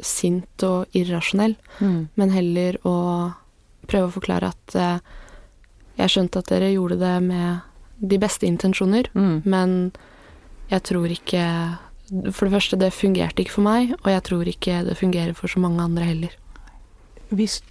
sint 0.06 0.66
og 0.68 0.98
irrasjonell, 0.98 1.56
mm. 1.80 2.00
men 2.20 2.34
heller 2.34 2.78
å 2.88 2.96
prøve 3.90 4.10
å 4.10 4.14
forklare 4.16 4.52
at 4.52 4.76
eh, 4.78 5.00
jeg 6.00 6.14
skjønte 6.14 6.42
at 6.42 6.52
dere 6.52 6.72
gjorde 6.74 7.00
det 7.02 7.16
med 7.26 8.06
de 8.12 8.20
beste 8.22 8.48
intensjoner, 8.50 9.10
mm. 9.14 9.42
men 9.46 9.92
jeg 10.72 10.86
tror 10.88 11.12
ikke 11.12 11.46
For 12.36 12.48
det 12.48 12.52
første, 12.52 12.76
det 12.76 12.90
fungerte 12.92 13.40
ikke 13.40 13.54
for 13.54 13.64
meg, 13.64 13.94
og 14.02 14.08
jeg 14.12 14.24
tror 14.28 14.48
ikke 14.48 14.82
det 14.84 14.98
fungerer 15.00 15.32
for 15.36 15.48
så 15.48 15.62
mange 15.64 15.80
andre 15.80 16.04
heller. 16.10 16.34
Hvis 17.32 17.62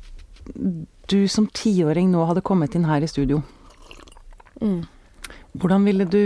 du 1.12 1.28
som 1.28 1.44
tiåring 1.52 2.08
nå 2.08 2.24
hadde 2.24 2.40
kommet 2.40 2.72
inn 2.74 2.86
her 2.88 3.04
i 3.04 3.10
studio, 3.10 3.42
Mm. 4.60 4.84
Hvordan 5.56 5.84
ville 5.88 6.04
du 6.04 6.22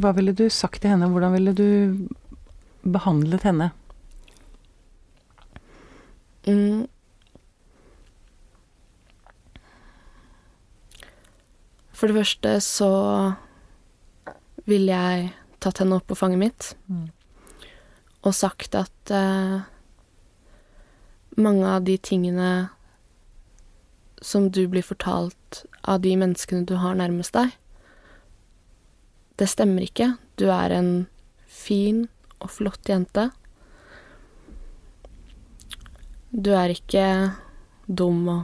Hva 0.00 0.14
ville 0.16 0.32
du 0.32 0.48
sagt 0.50 0.82
til 0.82 0.94
henne? 0.94 1.10
Hvordan 1.12 1.36
ville 1.36 1.52
du 1.52 2.08
behandlet 2.84 3.44
henne? 3.46 3.70
Mm. 6.46 6.86
For 11.94 12.10
det 12.10 12.18
første 12.18 12.54
så 12.60 12.92
ville 14.68 14.92
jeg 14.92 15.30
tatt 15.62 15.80
henne 15.80 15.96
opp 15.96 16.08
på 16.10 16.18
fanget 16.18 16.40
mitt 16.40 16.70
mm. 16.90 17.06
og 18.24 18.34
sagt 18.36 18.76
at 18.76 19.12
uh, 19.12 19.64
mange 21.40 21.68
av 21.68 21.84
de 21.86 21.96
tingene 21.96 22.50
som 24.24 24.48
du 24.50 24.64
blir 24.68 24.84
fortalt 24.84 25.64
av 25.84 26.00
de 26.04 26.14
menneskene 26.16 26.64
du 26.68 26.76
har 26.80 26.96
nærmest 26.96 27.36
deg, 27.36 27.52
det 29.36 29.50
stemmer 29.50 29.84
ikke. 29.84 30.14
Du 30.40 30.46
er 30.52 30.72
en 30.72 30.92
fin 31.50 32.06
og 32.40 32.52
flott 32.54 32.88
jente. 32.88 33.28
Du 36.34 36.50
er 36.50 36.72
ikke 36.74 37.06
dum 37.86 38.24
og 38.26 38.42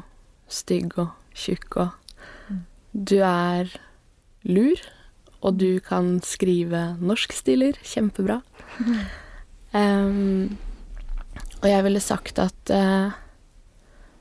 stygg 0.50 0.94
og 1.02 1.10
tjukk 1.34 1.80
og 1.82 1.96
Du 2.94 3.16
er 3.22 3.70
lur, 4.46 4.78
og 5.42 5.58
du 5.58 5.80
kan 5.82 6.20
skrive 6.26 6.96
norskstiler 7.00 7.78
kjempebra. 7.82 8.40
Um, 9.70 10.58
og 11.62 11.66
jeg 11.70 11.84
ville 11.86 12.00
sagt 12.02 12.40
at 12.42 12.70
uh, 12.74 13.12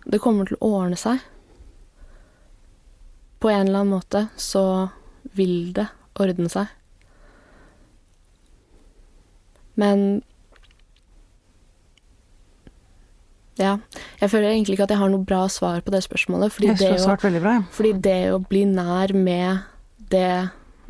det 0.06 0.20
kommer 0.22 0.46
til 0.46 0.60
å 0.62 0.68
ordne 0.78 1.00
seg. 1.00 1.24
På 3.42 3.50
en 3.50 3.64
eller 3.66 3.82
annen 3.82 3.96
måte 3.96 4.22
så 4.38 4.92
vil 5.34 5.72
det 5.74 5.88
ordne 6.22 6.52
seg. 6.54 6.70
Men 9.74 10.22
Ja. 13.60 13.76
Jeg 14.22 14.32
føler 14.32 14.54
egentlig 14.54 14.78
ikke 14.78 14.88
at 14.88 14.94
jeg 14.96 15.02
har 15.02 15.12
noe 15.12 15.26
bra 15.28 15.42
svar 15.52 15.82
på 15.84 15.94
det 15.94 16.02
spørsmålet. 16.06 16.54
Fordi, 16.56 16.72
det 16.80 16.94
å, 16.96 17.18
bra, 17.44 17.56
ja. 17.58 17.66
fordi 17.76 17.94
det 18.06 18.20
å 18.34 18.40
bli 18.42 18.64
nær 18.70 19.14
med 19.16 19.66
det 20.12 20.50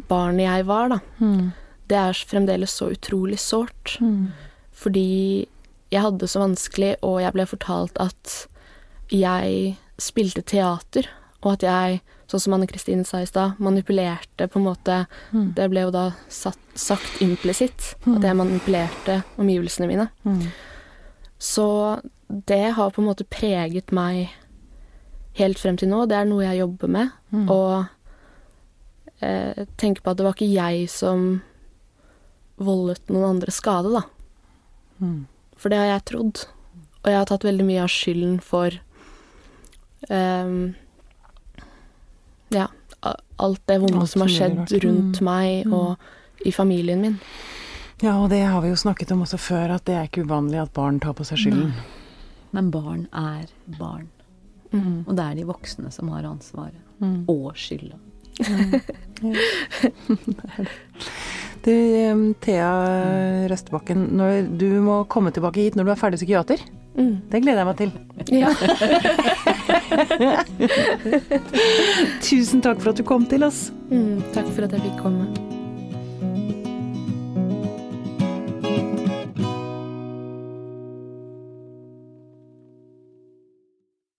barnet 0.09 0.45
jeg 0.45 0.67
var, 0.69 0.93
da, 0.93 0.99
mm. 1.19 1.49
det 1.91 1.97
er 1.99 2.21
fremdeles 2.29 2.75
så 2.79 2.91
utrolig 2.93 3.39
sårt. 3.41 3.97
Mm. 4.03 4.29
Fordi 4.79 5.09
jeg 5.89 6.05
hadde 6.05 6.21
det 6.21 6.29
så 6.31 6.43
vanskelig, 6.43 6.93
og 7.05 7.19
jeg 7.23 7.35
ble 7.35 7.47
fortalt 7.49 7.99
at 8.01 8.35
jeg 9.09 9.75
spilte 9.99 10.45
teater, 10.45 11.09
og 11.41 11.57
at 11.57 11.65
jeg 11.65 11.99
sånn 12.29 12.43
som 12.43 12.55
Anne 12.55 12.67
Kristine 12.69 13.05
sa 13.07 13.23
i 13.23 13.27
stad, 13.27 13.57
manipulerte 13.63 14.47
på 14.51 14.59
en 14.59 14.67
måte 14.67 14.99
mm. 15.33 15.53
Det 15.57 15.65
ble 15.71 15.87
jo 15.87 15.93
da 15.93 16.03
satt, 16.29 16.59
sagt 16.77 17.23
implisitt 17.25 17.95
at 18.05 18.25
jeg 18.25 18.37
manipulerte 18.37 19.21
omgivelsene 19.41 19.89
mine. 19.89 20.05
Så 21.39 22.01
det 22.27 22.75
har 22.75 22.91
på 22.91 23.01
en 23.01 23.07
måte 23.07 23.25
preget 23.25 23.93
meg 23.95 24.33
helt 25.39 25.59
frem 25.59 25.77
til 25.79 25.89
nå. 25.91 26.03
Det 26.09 26.17
er 26.19 26.27
noe 26.27 26.43
jeg 26.43 26.59
jobber 26.59 26.91
med. 26.91 27.13
Mm. 27.31 27.47
Og 27.47 27.85
eh, 29.23 29.65
tenker 29.79 30.03
på 30.03 30.11
at 30.11 30.19
det 30.19 30.27
var 30.27 30.35
ikke 30.35 30.51
jeg 30.51 30.89
som 30.91 31.29
voldet 32.59 33.07
noen 33.07 33.37
andre 33.37 33.53
skade, 33.55 33.93
da. 33.95 34.03
Mm. 34.99 35.23
For 35.59 35.71
det 35.71 35.79
har 35.79 35.93
jeg 35.93 36.07
trodd. 36.11 36.43
Og 36.99 37.11
jeg 37.11 37.21
har 37.21 37.29
tatt 37.29 37.47
veldig 37.47 37.65
mye 37.67 37.85
av 37.85 37.91
skylden 37.93 38.39
for 38.43 38.75
um, 40.11 40.73
ja, 42.51 42.67
alt 43.39 43.61
det 43.71 43.77
vonde 43.79 44.01
alt 44.03 44.11
som 44.11 44.25
har 44.25 44.33
skjedd 44.33 44.73
rundt 44.83 45.21
mm. 45.21 45.25
meg 45.25 45.69
mm. 45.69 45.75
og 45.77 46.47
i 46.47 46.51
familien 46.55 47.03
min. 47.03 47.15
Ja, 47.99 48.15
og 48.15 48.29
det 48.31 48.39
har 48.47 48.61
vi 48.63 48.69
jo 48.71 48.77
snakket 48.79 49.11
om 49.11 49.25
også 49.25 49.37
før, 49.41 49.75
at 49.75 49.83
det 49.87 49.95
er 49.95 50.07
ikke 50.07 50.23
uvanlig 50.23 50.61
at 50.61 50.71
barn 50.75 51.01
tar 51.03 51.17
på 51.17 51.25
seg 51.27 51.41
skylden. 51.41 51.73
Men 52.55 52.69
barn 52.71 53.07
er 53.11 53.49
barn. 53.79 54.07
Mm. 54.71 55.03
Og 55.07 55.15
det 55.17 55.25
er 55.25 55.35
de 55.39 55.47
voksne 55.49 55.91
som 55.91 56.11
har 56.13 56.27
ansvaret. 56.29 56.79
Mm. 57.03 57.25
Og 57.31 57.51
skylda. 57.59 57.97
Mm. 58.39 58.79
du, 61.65 61.75
Thea 62.45 62.71
Røstebakken, 63.51 64.07
du 64.61 64.69
må 64.85 65.01
komme 65.11 65.33
tilbake 65.35 65.65
hit 65.65 65.75
når 65.75 65.83
du 65.89 65.91
er 65.91 65.99
ferdig 65.99 66.21
psykiater. 66.21 66.63
Mm. 66.95 67.15
Det 67.31 67.43
gleder 67.43 67.59
jeg 67.61 67.69
meg 67.69 67.77
til. 67.83 67.91
Ja. 68.31 68.49
Tusen 72.29 72.63
takk 72.63 72.79
for 72.79 72.93
at 72.93 72.99
du 72.99 73.05
kom 73.07 73.27
til 73.29 73.43
oss. 73.47 73.69
Mm, 73.91 74.23
takk 74.35 74.47
for 74.55 74.63
at 74.67 74.75
jeg 74.75 74.87
fikk 74.87 74.99
komme. 75.03 75.48